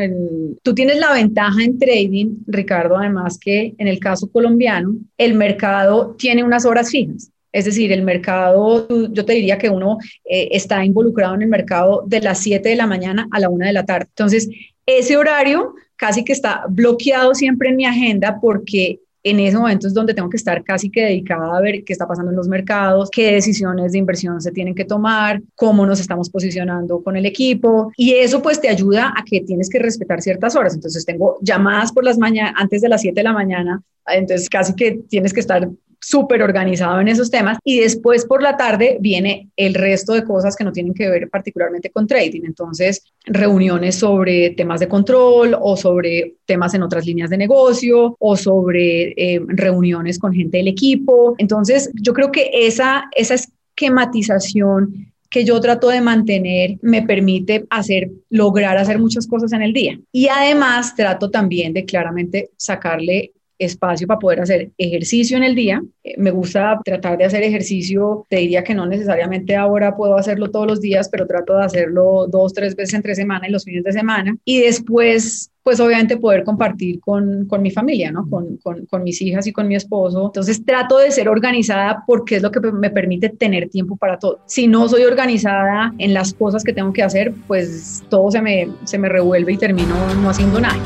tú 0.63 0.73
tienes 0.73 0.97
la 0.97 1.12
ventaja 1.12 1.62
en 1.62 1.78
trading, 1.78 2.38
Ricardo, 2.47 2.97
además 2.97 3.38
que 3.38 3.76
en 3.78 3.88
el 3.88 4.00
caso 4.00 4.32
colombiano, 4.32 4.95
el 5.17 5.34
mercado 5.34 6.15
tiene 6.17 6.41
unas 6.41 6.65
horas 6.65 6.89
fijas. 6.89 7.30
Es 7.51 7.65
decir, 7.65 7.91
el 7.91 8.03
mercado, 8.03 8.88
yo 9.12 9.25
te 9.25 9.33
diría 9.33 9.57
que 9.57 9.69
uno 9.69 9.97
eh, 10.25 10.49
está 10.51 10.83
involucrado 10.83 11.36
en 11.36 11.43
el 11.43 11.47
mercado 11.47 12.03
de 12.05 12.21
las 12.21 12.39
7 12.39 12.67
de 12.67 12.75
la 12.75 12.88
mañana 12.88 13.27
a 13.31 13.39
la 13.39 13.49
1 13.49 13.65
de 13.65 13.73
la 13.73 13.86
tarde. 13.86 14.07
Entonces, 14.10 14.49
ese 14.86 15.17
horario 15.17 15.75
casi 15.95 16.23
que 16.23 16.33
está 16.33 16.65
bloqueado 16.69 17.33
siempre 17.33 17.69
en 17.69 17.75
mi 17.75 17.86
agenda 17.86 18.39
porque 18.39 18.99
en 19.23 19.39
ese 19.41 19.57
momento 19.57 19.88
es 19.88 19.93
donde 19.93 20.13
tengo 20.13 20.29
que 20.29 20.38
estar 20.38 20.63
casi 20.63 20.89
que 20.89 21.03
dedicada 21.03 21.57
a 21.57 21.60
ver 21.60 21.83
qué 21.83 21.91
está 21.91 22.07
pasando 22.07 22.31
en 22.31 22.38
los 22.38 22.47
mercados, 22.47 23.10
qué 23.10 23.33
decisiones 23.33 23.91
de 23.91 23.97
inversión 23.97 24.39
se 24.39 24.51
tienen 24.51 24.73
que 24.73 24.86
tomar, 24.86 25.41
cómo 25.55 25.86
nos 25.86 25.99
estamos 25.99 26.29
posicionando 26.29 27.03
con 27.03 27.17
el 27.17 27.25
equipo 27.25 27.91
y 27.97 28.13
eso 28.13 28.41
pues 28.41 28.62
te 28.62 28.69
ayuda 28.69 29.13
a 29.17 29.23
que 29.25 29.41
tienes 29.41 29.69
que 29.69 29.79
respetar 29.79 30.21
ciertas 30.21 30.55
horas. 30.55 30.75
Entonces 30.75 31.05
tengo 31.05 31.38
llamadas 31.41 31.91
por 31.91 32.05
las 32.05 32.17
mañanas 32.17 32.53
antes 32.55 32.81
de 32.81 32.89
las 32.89 33.01
7 33.01 33.19
de 33.19 33.23
la 33.23 33.33
mañana, 33.33 33.81
entonces 34.05 34.47
casi 34.49 34.73
que 34.75 35.01
tienes 35.10 35.33
que 35.33 35.41
estar 35.41 35.69
súper 35.99 36.41
organizado 36.41 36.99
en 37.01 37.07
esos 37.07 37.29
temas 37.31 37.57
y 37.63 37.79
después 37.79 38.25
por 38.25 38.41
la 38.41 38.55
tarde 38.55 38.97
viene 38.99 39.49
el 39.55 39.73
resto 39.73 40.13
de 40.13 40.23
cosas 40.23 40.55
que 40.55 40.63
no 40.63 40.71
tienen 40.71 40.93
que 40.93 41.10
ver 41.10 41.29
particularmente 41.29 41.89
con 41.89 42.07
trading. 42.07 42.41
Entonces, 42.45 43.03
reuniones 43.25 43.95
sobre 43.95 44.51
temas 44.51 44.79
de 44.79 44.88
control 44.88 45.57
o 45.60 45.75
sobre 45.75 46.36
temas 46.45 46.73
en 46.73 46.83
otras 46.83 47.05
líneas 47.05 47.29
de 47.29 47.38
negocio 47.38 48.15
o 48.19 48.38
sobre 48.38 49.13
eh, 49.17 49.41
reuniones 49.47 50.19
con 50.19 50.33
gente 50.33 50.57
del 50.57 50.67
equipo. 50.67 51.36
Entonces, 51.38 51.91
yo 52.01 52.13
creo 52.13 52.31
que 52.31 52.49
esa, 52.53 53.05
esa 53.15 53.36
esquematización 53.36 55.13
que 55.29 55.43
yo 55.43 55.60
trato 55.60 55.89
de 55.89 56.01
mantener 56.01 56.77
me 56.81 57.01
permite 57.01 57.65
hacer, 57.69 58.12
lograr 58.29 58.77
hacer 58.77 58.97
muchas 58.97 59.27
cosas 59.27 59.51
en 59.53 59.62
el 59.62 59.73
día. 59.73 59.99
Y 60.12 60.27
además 60.29 60.95
trato 60.95 61.29
también 61.29 61.73
de 61.73 61.86
claramente 61.86 62.51
sacarle 62.55 63.33
espacio 63.60 64.08
para 64.08 64.20
poder 64.20 64.41
hacer 64.41 64.72
ejercicio 64.78 65.38
en 65.38 65.43
el 65.43 65.56
día. 65.56 65.82
Eh, 66.04 66.15
me 66.17 66.32
gusta 66.32 66.80
tratar 66.84 67.17
de 67.17 67.26
hacer 67.26 67.43
ejercicio, 67.43 68.26
te 68.30 68.38
diría 68.38 68.63
que 68.63 68.76
no 68.76 68.86
necesariamente 68.86 69.56
ahora 69.56 69.96
puedo 69.96 70.17
hacerlo 70.17 70.52
todos 70.52 70.67
los 70.67 70.82
días, 70.82 71.10
pero 71.10 71.28
trato 71.28 71.58
de 71.58 71.65
hacerlo 71.65 72.28
dos, 72.28 72.54
tres 72.54 72.76
veces 72.76 72.96
entre 72.96 73.15
semana 73.15 73.48
y 73.48 73.52
los 73.52 73.63
fines 73.63 73.84
de 73.84 73.91
semana. 73.91 74.38
Y 74.46 74.62
después 74.62 75.52
pues 75.67 75.82
obviamente 75.82 76.15
poder 76.15 76.46
compartir 76.46 77.02
con, 77.02 77.46
con 77.46 77.62
mi 77.62 77.72
familia, 77.72 78.10
¿no? 78.10 78.26
Con, 78.30 78.56
con, 78.63 78.86
con, 78.86 79.04
mis 79.04 79.22
hijas 79.22 79.48
y 79.48 79.52
con 79.52 79.67
mi 79.67 79.76
esposo. 79.76 80.28
Entonces 80.28 80.63
trato 80.63 80.98
de 80.98 81.12
ser 81.12 81.28
organizada 81.28 82.06
porque 82.08 82.38
es 82.38 82.41
lo 82.41 82.52
que 82.52 82.62
me 82.72 82.89
permite 82.89 83.28
tener 83.28 83.67
tiempo 83.67 83.98
para 83.98 84.17
todo. 84.17 84.39
Si 84.46 84.65
no 84.65 84.88
soy 84.88 85.04
organizada 85.04 85.93
en 85.98 86.13
las 86.13 86.34
cosas 86.34 86.63
que 86.63 86.72
tengo 86.72 86.93
que 86.93 87.04
hacer, 87.04 87.34
pues 87.48 88.02
todo 88.08 88.32
se 88.32 88.41
me, 88.41 88.70
se 88.86 88.98
me 88.98 89.10
revuelve 89.10 89.52
y 89.52 89.58
termino 89.58 89.93
no 90.22 90.30
haciendo 90.30 90.62
nada. 90.62 90.80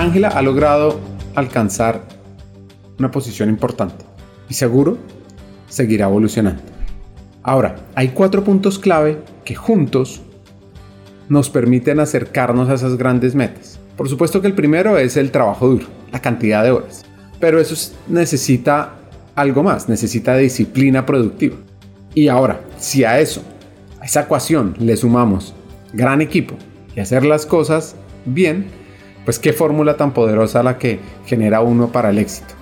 Ángela 0.00 0.28
ha 0.28 0.40
logrado 0.40 0.98
alcanzar 1.34 2.02
una 2.98 3.10
posición 3.10 3.50
importante 3.50 4.02
y 4.48 4.54
seguro 4.54 4.96
seguirá 5.68 6.06
evolucionando. 6.06 6.62
Ahora, 7.42 7.76
hay 7.94 8.08
cuatro 8.08 8.42
puntos 8.42 8.78
clave 8.78 9.18
que 9.44 9.54
juntos 9.54 10.22
nos 11.28 11.50
permiten 11.50 12.00
acercarnos 12.00 12.70
a 12.70 12.74
esas 12.74 12.96
grandes 12.96 13.34
metas. 13.34 13.78
Por 13.96 14.08
supuesto 14.08 14.40
que 14.40 14.46
el 14.46 14.54
primero 14.54 14.96
es 14.96 15.18
el 15.18 15.30
trabajo 15.30 15.68
duro, 15.68 15.86
la 16.10 16.22
cantidad 16.22 16.64
de 16.64 16.70
horas, 16.70 17.04
pero 17.38 17.60
eso 17.60 17.74
necesita 18.08 18.94
algo 19.34 19.62
más, 19.62 19.88
necesita 19.88 20.34
disciplina 20.36 21.04
productiva. 21.04 21.56
Y 22.14 22.28
ahora, 22.28 22.62
si 22.78 23.04
a 23.04 23.20
eso, 23.20 23.42
a 24.00 24.06
esa 24.06 24.22
ecuación 24.22 24.74
le 24.78 24.96
sumamos 24.96 25.54
gran 25.92 26.22
equipo 26.22 26.54
y 26.96 27.00
hacer 27.00 27.24
las 27.24 27.44
cosas 27.44 27.96
bien, 28.24 28.79
pues 29.24 29.38
qué 29.38 29.52
fórmula 29.52 29.96
tan 29.96 30.12
poderosa 30.12 30.62
la 30.62 30.78
que 30.78 31.00
genera 31.26 31.60
uno 31.60 31.88
para 31.88 32.10
el 32.10 32.18
éxito. 32.18 32.54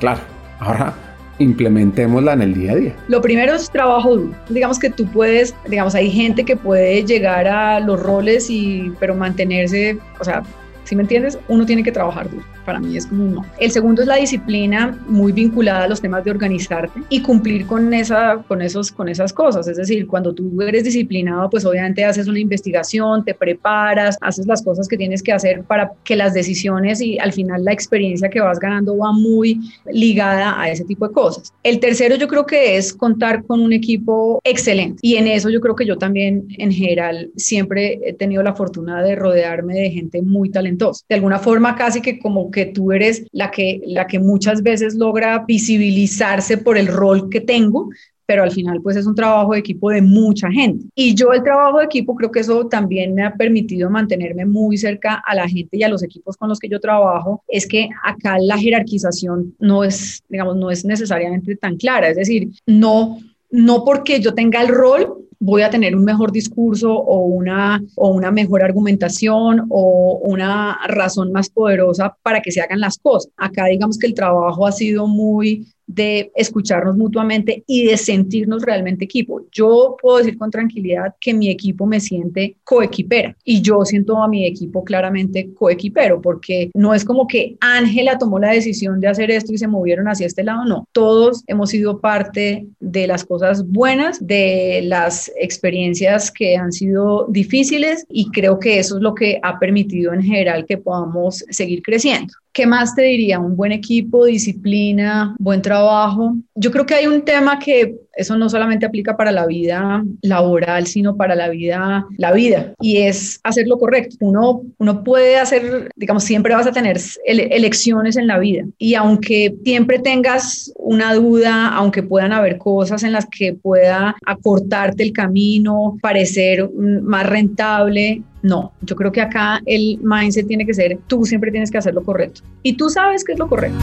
Claro, 0.00 0.20
ahora 0.58 0.94
implementémosla 1.38 2.34
en 2.34 2.42
el 2.42 2.54
día 2.54 2.72
a 2.72 2.76
día. 2.76 2.96
Lo 3.08 3.20
primero 3.20 3.54
es 3.54 3.70
trabajo 3.70 4.16
duro. 4.16 4.34
Digamos 4.48 4.78
que 4.78 4.90
tú 4.90 5.06
puedes, 5.06 5.54
digamos, 5.68 5.94
hay 5.94 6.10
gente 6.10 6.44
que 6.44 6.56
puede 6.56 7.04
llegar 7.04 7.46
a 7.46 7.80
los 7.80 8.00
roles 8.00 8.48
y, 8.50 8.92
pero 9.00 9.14
mantenerse, 9.14 9.98
o 10.20 10.24
sea, 10.24 10.42
si 10.84 10.96
me 10.96 11.02
entiendes? 11.02 11.38
Uno 11.48 11.64
tiene 11.64 11.82
que 11.82 11.92
trabajar 11.92 12.30
duro 12.30 12.44
para 12.64 12.80
mí 12.80 12.96
es 12.96 13.06
como 13.06 13.24
un 13.24 13.34
no. 13.34 13.46
El 13.58 13.70
segundo 13.70 14.02
es 14.02 14.08
la 14.08 14.16
disciplina 14.16 14.98
muy 15.06 15.32
vinculada 15.32 15.84
a 15.84 15.88
los 15.88 16.00
temas 16.00 16.24
de 16.24 16.30
organizarte 16.30 17.00
y 17.08 17.20
cumplir 17.20 17.66
con, 17.66 17.92
esa, 17.94 18.42
con, 18.48 18.62
esos, 18.62 18.92
con 18.92 19.08
esas 19.08 19.32
cosas. 19.32 19.66
Es 19.68 19.76
decir, 19.76 20.06
cuando 20.06 20.32
tú 20.32 20.60
eres 20.62 20.84
disciplinado, 20.84 21.50
pues 21.50 21.64
obviamente 21.64 22.04
haces 22.04 22.28
una 22.28 22.38
investigación, 22.38 23.24
te 23.24 23.34
preparas, 23.34 24.16
haces 24.20 24.46
las 24.46 24.62
cosas 24.62 24.88
que 24.88 24.96
tienes 24.96 25.22
que 25.22 25.32
hacer 25.32 25.64
para 25.64 25.92
que 26.04 26.16
las 26.16 26.34
decisiones 26.34 27.00
y 27.00 27.18
al 27.18 27.32
final 27.32 27.64
la 27.64 27.72
experiencia 27.72 28.28
que 28.28 28.40
vas 28.40 28.58
ganando 28.58 28.96
va 28.96 29.12
muy 29.12 29.60
ligada 29.90 30.60
a 30.60 30.70
ese 30.70 30.84
tipo 30.84 31.08
de 31.08 31.14
cosas. 31.14 31.52
El 31.62 31.80
tercero 31.80 32.16
yo 32.16 32.28
creo 32.28 32.46
que 32.46 32.76
es 32.76 32.92
contar 32.92 33.44
con 33.44 33.60
un 33.60 33.72
equipo 33.72 34.40
excelente 34.44 34.98
y 35.02 35.16
en 35.16 35.26
eso 35.26 35.50
yo 35.50 35.60
creo 35.60 35.76
que 35.76 35.86
yo 35.86 35.98
también 35.98 36.46
en 36.58 36.72
general 36.72 37.30
siempre 37.36 38.00
he 38.04 38.12
tenido 38.12 38.42
la 38.42 38.54
fortuna 38.54 39.02
de 39.02 39.14
rodearme 39.16 39.74
de 39.74 39.90
gente 39.90 40.22
muy 40.22 40.50
talentosa. 40.50 41.04
De 41.08 41.16
alguna 41.16 41.38
forma 41.38 41.74
casi 41.74 42.00
que 42.00 42.18
como 42.18 42.50
que 42.52 42.66
tú 42.66 42.92
eres 42.92 43.24
la 43.32 43.50
que, 43.50 43.80
la 43.84 44.06
que 44.06 44.20
muchas 44.20 44.62
veces 44.62 44.94
logra 44.94 45.44
visibilizarse 45.46 46.58
por 46.58 46.78
el 46.78 46.86
rol 46.86 47.28
que 47.28 47.40
tengo, 47.40 47.88
pero 48.26 48.44
al 48.44 48.52
final 48.52 48.80
pues 48.80 48.96
es 48.96 49.06
un 49.06 49.14
trabajo 49.14 49.52
de 49.52 49.58
equipo 49.58 49.90
de 49.90 50.00
mucha 50.00 50.50
gente. 50.50 50.84
Y 50.94 51.14
yo 51.14 51.32
el 51.32 51.42
trabajo 51.42 51.78
de 51.78 51.86
equipo 51.86 52.14
creo 52.14 52.30
que 52.30 52.40
eso 52.40 52.66
también 52.68 53.14
me 53.14 53.24
ha 53.24 53.34
permitido 53.34 53.90
mantenerme 53.90 54.46
muy 54.46 54.78
cerca 54.78 55.22
a 55.26 55.34
la 55.34 55.48
gente 55.48 55.76
y 55.76 55.82
a 55.82 55.88
los 55.88 56.02
equipos 56.02 56.36
con 56.36 56.48
los 56.48 56.60
que 56.60 56.68
yo 56.68 56.78
trabajo, 56.78 57.42
es 57.48 57.66
que 57.66 57.88
acá 58.04 58.38
la 58.38 58.56
jerarquización 58.56 59.54
no 59.58 59.82
es, 59.82 60.22
digamos, 60.28 60.56
no 60.56 60.70
es 60.70 60.84
necesariamente 60.84 61.56
tan 61.56 61.76
clara, 61.76 62.10
es 62.10 62.16
decir, 62.16 62.50
no 62.66 63.18
no 63.52 63.84
porque 63.84 64.18
yo 64.18 64.34
tenga 64.34 64.62
el 64.62 64.68
rol 64.68 65.26
voy 65.44 65.62
a 65.62 65.70
tener 65.70 65.96
un 65.96 66.04
mejor 66.04 66.30
discurso 66.30 66.94
o 66.94 67.18
una, 67.22 67.82
o 67.96 68.10
una 68.10 68.30
mejor 68.30 68.62
argumentación 68.62 69.66
o 69.70 70.20
una 70.22 70.78
razón 70.86 71.32
más 71.32 71.50
poderosa 71.50 72.16
para 72.22 72.40
que 72.40 72.52
se 72.52 72.60
hagan 72.60 72.78
las 72.78 72.98
cosas. 72.98 73.32
Acá 73.36 73.66
digamos 73.66 73.98
que 73.98 74.06
el 74.06 74.14
trabajo 74.14 74.66
ha 74.68 74.72
sido 74.72 75.08
muy 75.08 75.66
de 75.86 76.30
escucharnos 76.34 76.96
mutuamente 76.96 77.64
y 77.66 77.86
de 77.86 77.96
sentirnos 77.96 78.62
realmente 78.62 79.04
equipo. 79.04 79.42
Yo 79.52 79.96
puedo 80.00 80.18
decir 80.18 80.38
con 80.38 80.50
tranquilidad 80.50 81.14
que 81.20 81.34
mi 81.34 81.50
equipo 81.50 81.86
me 81.86 82.00
siente 82.00 82.56
coequipera 82.64 83.36
y 83.44 83.60
yo 83.60 83.84
siento 83.84 84.22
a 84.22 84.28
mi 84.28 84.46
equipo 84.46 84.84
claramente 84.84 85.52
coequipero 85.54 86.20
porque 86.20 86.70
no 86.74 86.94
es 86.94 87.04
como 87.04 87.26
que 87.26 87.56
Ángela 87.60 88.18
tomó 88.18 88.38
la 88.38 88.52
decisión 88.52 89.00
de 89.00 89.08
hacer 89.08 89.30
esto 89.30 89.52
y 89.52 89.58
se 89.58 89.66
movieron 89.66 90.08
hacia 90.08 90.26
este 90.26 90.44
lado, 90.44 90.64
no. 90.64 90.88
Todos 90.92 91.42
hemos 91.46 91.70
sido 91.70 92.00
parte 92.00 92.66
de 92.80 93.06
las 93.06 93.24
cosas 93.24 93.66
buenas, 93.66 94.24
de 94.26 94.80
las 94.84 95.30
experiencias 95.36 96.30
que 96.30 96.56
han 96.56 96.72
sido 96.72 97.26
difíciles 97.28 98.04
y 98.08 98.30
creo 98.30 98.58
que 98.58 98.78
eso 98.78 98.96
es 98.96 99.02
lo 99.02 99.14
que 99.14 99.38
ha 99.42 99.58
permitido 99.58 100.12
en 100.12 100.22
general 100.22 100.66
que 100.66 100.78
podamos 100.78 101.44
seguir 101.50 101.82
creciendo. 101.82 102.32
¿Qué 102.52 102.66
más 102.66 102.94
te 102.94 103.02
diría? 103.02 103.40
Un 103.40 103.56
buen 103.56 103.72
equipo, 103.72 104.26
disciplina, 104.26 105.34
buen 105.38 105.62
trabajo. 105.62 106.34
Yo 106.54 106.70
creo 106.70 106.84
que 106.84 106.94
hay 106.94 107.06
un 107.06 107.22
tema 107.22 107.58
que 107.58 107.96
eso 108.14 108.36
no 108.36 108.48
solamente 108.48 108.86
aplica 108.86 109.16
para 109.16 109.32
la 109.32 109.46
vida 109.46 110.04
laboral, 110.22 110.86
sino 110.86 111.16
para 111.16 111.34
la 111.34 111.48
vida, 111.48 112.06
la 112.16 112.32
vida, 112.32 112.74
y 112.80 112.98
es 112.98 113.40
hacer 113.42 113.66
lo 113.66 113.78
correcto. 113.78 114.16
Uno, 114.20 114.62
uno 114.78 115.04
puede 115.04 115.38
hacer, 115.38 115.88
digamos, 115.96 116.24
siempre 116.24 116.54
vas 116.54 116.66
a 116.66 116.72
tener 116.72 116.98
elecciones 117.24 118.16
en 118.16 118.26
la 118.26 118.38
vida, 118.38 118.64
y 118.78 118.94
aunque 118.94 119.54
siempre 119.64 119.98
tengas 119.98 120.72
una 120.76 121.14
duda, 121.14 121.68
aunque 121.68 122.02
puedan 122.02 122.32
haber 122.32 122.58
cosas 122.58 123.02
en 123.02 123.12
las 123.12 123.26
que 123.26 123.54
pueda 123.54 124.16
acortarte 124.26 125.02
el 125.02 125.12
camino, 125.12 125.96
parecer 126.02 126.70
más 126.72 127.26
rentable, 127.26 128.22
no, 128.42 128.72
yo 128.82 128.96
creo 128.96 129.12
que 129.12 129.20
acá 129.20 129.60
el 129.66 129.98
mindset 130.02 130.46
tiene 130.46 130.66
que 130.66 130.74
ser, 130.74 130.98
tú 131.06 131.24
siempre 131.24 131.50
tienes 131.50 131.70
que 131.70 131.78
hacer 131.78 131.94
lo 131.94 132.02
correcto, 132.02 132.42
y 132.62 132.76
tú 132.76 132.90
sabes 132.90 133.24
qué 133.24 133.32
es 133.32 133.38
lo 133.38 133.48
correcto. 133.48 133.78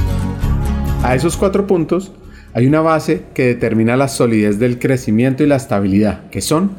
A 1.02 1.16
esos 1.16 1.38
cuatro 1.38 1.66
puntos 1.66 2.12
hay 2.54 2.68
una 2.68 2.82
base 2.82 3.24
que 3.34 3.46
determina 3.46 3.96
la 3.96 4.08
solidez 4.08 4.60
del 4.60 4.80
crecimiento 4.80 5.44
y 5.44 5.48
la 5.48 5.56
estabilidad, 5.56 6.30
que 6.30 6.42
son 6.42 6.72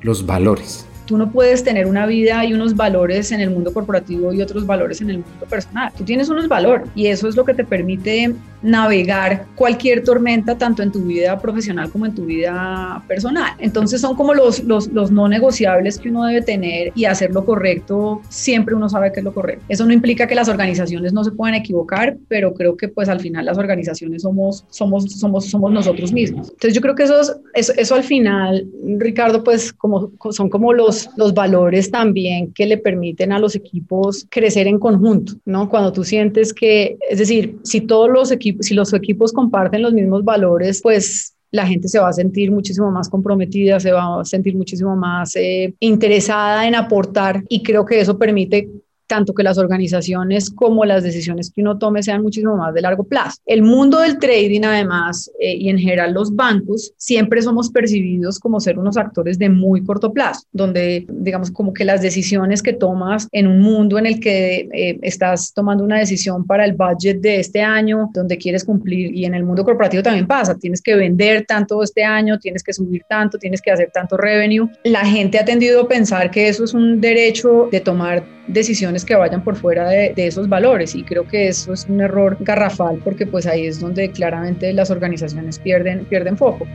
los 0.00 0.26
valores. 0.26 0.86
Tú 1.06 1.16
no 1.16 1.30
puedes 1.30 1.64
tener 1.64 1.86
una 1.86 2.06
vida 2.06 2.44
y 2.44 2.52
unos 2.52 2.76
valores 2.76 3.32
en 3.32 3.40
el 3.40 3.50
mundo 3.50 3.72
corporativo 3.72 4.32
y 4.32 4.42
otros 4.42 4.66
valores 4.66 5.00
en 5.00 5.10
el 5.10 5.18
mundo 5.18 5.46
personal. 5.48 5.90
Tú 5.96 6.04
tienes 6.04 6.28
unos 6.28 6.48
valores 6.48 6.86
y 6.94 7.06
eso 7.06 7.28
es 7.28 7.36
lo 7.36 7.44
que 7.44 7.54
te 7.54 7.64
permite 7.64 8.34
navegar 8.62 9.46
cualquier 9.54 10.02
tormenta, 10.02 10.56
tanto 10.58 10.82
en 10.82 10.92
tu 10.92 11.04
vida 11.04 11.38
profesional 11.38 11.90
como 11.90 12.06
en 12.06 12.14
tu 12.14 12.24
vida 12.24 13.02
personal. 13.06 13.52
Entonces 13.58 14.00
son 14.00 14.16
como 14.16 14.34
los, 14.34 14.64
los, 14.64 14.88
los 14.88 15.10
no 15.10 15.28
negociables 15.28 15.98
que 15.98 16.10
uno 16.10 16.24
debe 16.24 16.42
tener 16.42 16.92
y 16.94 17.04
hacer 17.04 17.32
lo 17.32 17.44
correcto, 17.44 18.20
siempre 18.28 18.74
uno 18.74 18.88
sabe 18.88 19.12
que 19.12 19.20
es 19.20 19.24
lo 19.24 19.32
correcto. 19.32 19.64
Eso 19.68 19.86
no 19.86 19.92
implica 19.92 20.26
que 20.26 20.34
las 20.34 20.48
organizaciones 20.48 21.12
no 21.12 21.24
se 21.24 21.30
puedan 21.30 21.54
equivocar, 21.54 22.16
pero 22.28 22.54
creo 22.54 22.76
que 22.76 22.88
pues 22.88 23.08
al 23.08 23.20
final 23.20 23.44
las 23.44 23.58
organizaciones 23.58 24.22
somos, 24.22 24.64
somos, 24.70 25.04
somos, 25.12 25.46
somos 25.46 25.72
nosotros 25.72 26.12
mismos. 26.12 26.50
Entonces 26.50 26.74
yo 26.74 26.80
creo 26.80 26.94
que 26.94 27.04
eso, 27.04 27.40
eso, 27.54 27.72
eso 27.76 27.94
al 27.94 28.04
final, 28.04 28.66
Ricardo, 28.98 29.44
pues 29.44 29.72
como, 29.72 30.12
son 30.30 30.48
como 30.48 30.72
los 30.72 30.98
los, 31.16 31.34
valores 31.34 31.90
también 31.90 32.52
que 32.52 32.66
le 32.66 32.78
permiten 32.78 33.32
a 33.32 33.38
los 33.38 33.54
equipos 33.54 34.26
crecer 34.30 34.66
en 34.66 34.78
conjunto, 34.78 35.34
¿no? 35.44 35.68
Cuando 35.68 35.92
tú 35.92 36.04
sientes 36.04 36.52
que, 36.52 36.96
es 37.08 37.18
decir, 37.18 37.58
si 37.62 37.80
todos 37.82 38.08
los 38.08 38.30
equipos, 38.30 38.47
si 38.60 38.74
los 38.74 38.92
equipos 38.92 39.32
comparten 39.32 39.82
los 39.82 39.92
mismos 39.92 40.24
valores, 40.24 40.80
pues 40.82 41.34
la 41.50 41.66
gente 41.66 41.88
se 41.88 41.98
va 41.98 42.08
a 42.08 42.12
sentir 42.12 42.50
muchísimo 42.50 42.90
más 42.90 43.08
comprometida, 43.08 43.80
se 43.80 43.92
va 43.92 44.20
a 44.20 44.24
sentir 44.24 44.54
muchísimo 44.56 44.94
más 44.96 45.34
eh, 45.36 45.74
interesada 45.80 46.66
en 46.66 46.74
aportar 46.74 47.42
y 47.48 47.62
creo 47.62 47.84
que 47.84 48.00
eso 48.00 48.18
permite 48.18 48.68
tanto 49.08 49.34
que 49.34 49.42
las 49.42 49.58
organizaciones 49.58 50.50
como 50.50 50.84
las 50.84 51.02
decisiones 51.02 51.50
que 51.50 51.62
uno 51.62 51.78
tome 51.78 52.02
sean 52.02 52.22
muchísimo 52.22 52.56
más 52.56 52.74
de 52.74 52.82
largo 52.82 53.04
plazo. 53.04 53.38
El 53.46 53.62
mundo 53.62 54.00
del 54.00 54.18
trading, 54.18 54.62
además, 54.64 55.30
eh, 55.40 55.54
y 55.56 55.68
en 55.70 55.78
general 55.78 56.12
los 56.12 56.34
bancos, 56.34 56.92
siempre 56.96 57.42
somos 57.42 57.70
percibidos 57.70 58.38
como 58.38 58.60
ser 58.60 58.78
unos 58.78 58.96
actores 58.96 59.38
de 59.38 59.48
muy 59.48 59.82
corto 59.82 60.12
plazo, 60.12 60.42
donde, 60.52 61.06
digamos, 61.08 61.50
como 61.50 61.72
que 61.72 61.84
las 61.84 62.02
decisiones 62.02 62.62
que 62.62 62.72
tomas 62.72 63.28
en 63.32 63.46
un 63.46 63.60
mundo 63.60 63.98
en 63.98 64.06
el 64.06 64.20
que 64.20 64.68
eh, 64.72 64.98
estás 65.02 65.52
tomando 65.54 65.82
una 65.82 65.98
decisión 65.98 66.46
para 66.46 66.64
el 66.64 66.74
budget 66.74 67.20
de 67.20 67.40
este 67.40 67.62
año, 67.62 68.10
donde 68.12 68.36
quieres 68.36 68.64
cumplir, 68.64 69.14
y 69.14 69.24
en 69.24 69.34
el 69.34 69.44
mundo 69.44 69.64
corporativo 69.64 70.02
también 70.02 70.26
pasa, 70.26 70.54
tienes 70.54 70.82
que 70.82 70.94
vender 70.94 71.46
tanto 71.46 71.82
este 71.82 72.04
año, 72.04 72.38
tienes 72.38 72.62
que 72.62 72.72
subir 72.72 73.02
tanto, 73.08 73.38
tienes 73.38 73.62
que 73.62 73.70
hacer 73.70 73.90
tanto 73.92 74.16
revenue. 74.16 74.68
La 74.84 75.04
gente 75.04 75.38
ha 75.38 75.44
tendido 75.44 75.82
a 75.82 75.88
pensar 75.88 76.30
que 76.30 76.48
eso 76.48 76.64
es 76.64 76.74
un 76.74 77.00
derecho 77.00 77.68
de 77.70 77.80
tomar 77.80 78.37
decisiones 78.48 79.04
que 79.04 79.14
vayan 79.14 79.44
por 79.44 79.56
fuera 79.56 79.88
de, 79.88 80.12
esos 80.16 80.48
valores 80.48 80.94
y 80.94 81.04
creo 81.04 81.26
que 81.26 81.48
eso 81.48 81.72
es 81.72 81.86
un 81.88 82.00
error 82.00 82.36
garrafal 82.40 83.00
porque 83.04 83.26
pues 83.26 83.46
ahí 83.46 83.66
es 83.66 83.80
donde 83.80 84.10
claramente 84.10 84.72
las 84.72 84.90
organizaciones 84.90 85.58
pierden, 85.58 86.04
pierden 86.06 86.36
foco. 86.36 86.66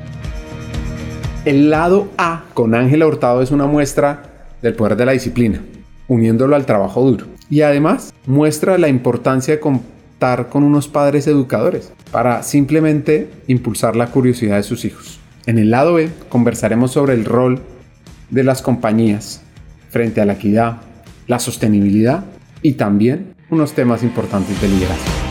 El 1.45 1.69
lado 1.69 2.07
A 2.17 2.45
con 2.53 2.73
Ángela 2.73 3.05
Hurtado 3.05 3.41
es 3.41 3.51
una 3.51 3.65
muestra 3.65 4.23
del 4.61 4.75
poder 4.75 4.95
de 4.95 5.05
la 5.05 5.11
disciplina, 5.11 5.61
uniéndolo 6.07 6.55
al 6.55 6.65
trabajo 6.65 7.01
duro. 7.01 7.25
Y 7.49 7.61
además 7.61 8.13
muestra 8.25 8.77
la 8.77 8.87
importancia 8.87 9.53
de 9.53 9.59
contar 9.59 10.47
con 10.47 10.63
unos 10.63 10.87
padres 10.87 11.27
educadores 11.27 11.91
para 12.11 12.43
simplemente 12.43 13.27
impulsar 13.47 13.97
la 13.97 14.07
curiosidad 14.07 14.55
de 14.55 14.63
sus 14.63 14.85
hijos. 14.85 15.19
En 15.45 15.57
el 15.57 15.71
lado 15.71 15.95
B 15.95 16.09
conversaremos 16.29 16.91
sobre 16.91 17.13
el 17.13 17.25
rol 17.25 17.59
de 18.29 18.43
las 18.43 18.61
compañías 18.61 19.41
frente 19.89 20.21
a 20.21 20.25
la 20.25 20.33
equidad, 20.33 20.77
la 21.27 21.39
sostenibilidad 21.39 22.25
y 22.61 22.73
también 22.73 23.33
unos 23.49 23.73
temas 23.73 24.03
importantes 24.03 24.59
de 24.61 24.67
liderazgo. 24.67 25.22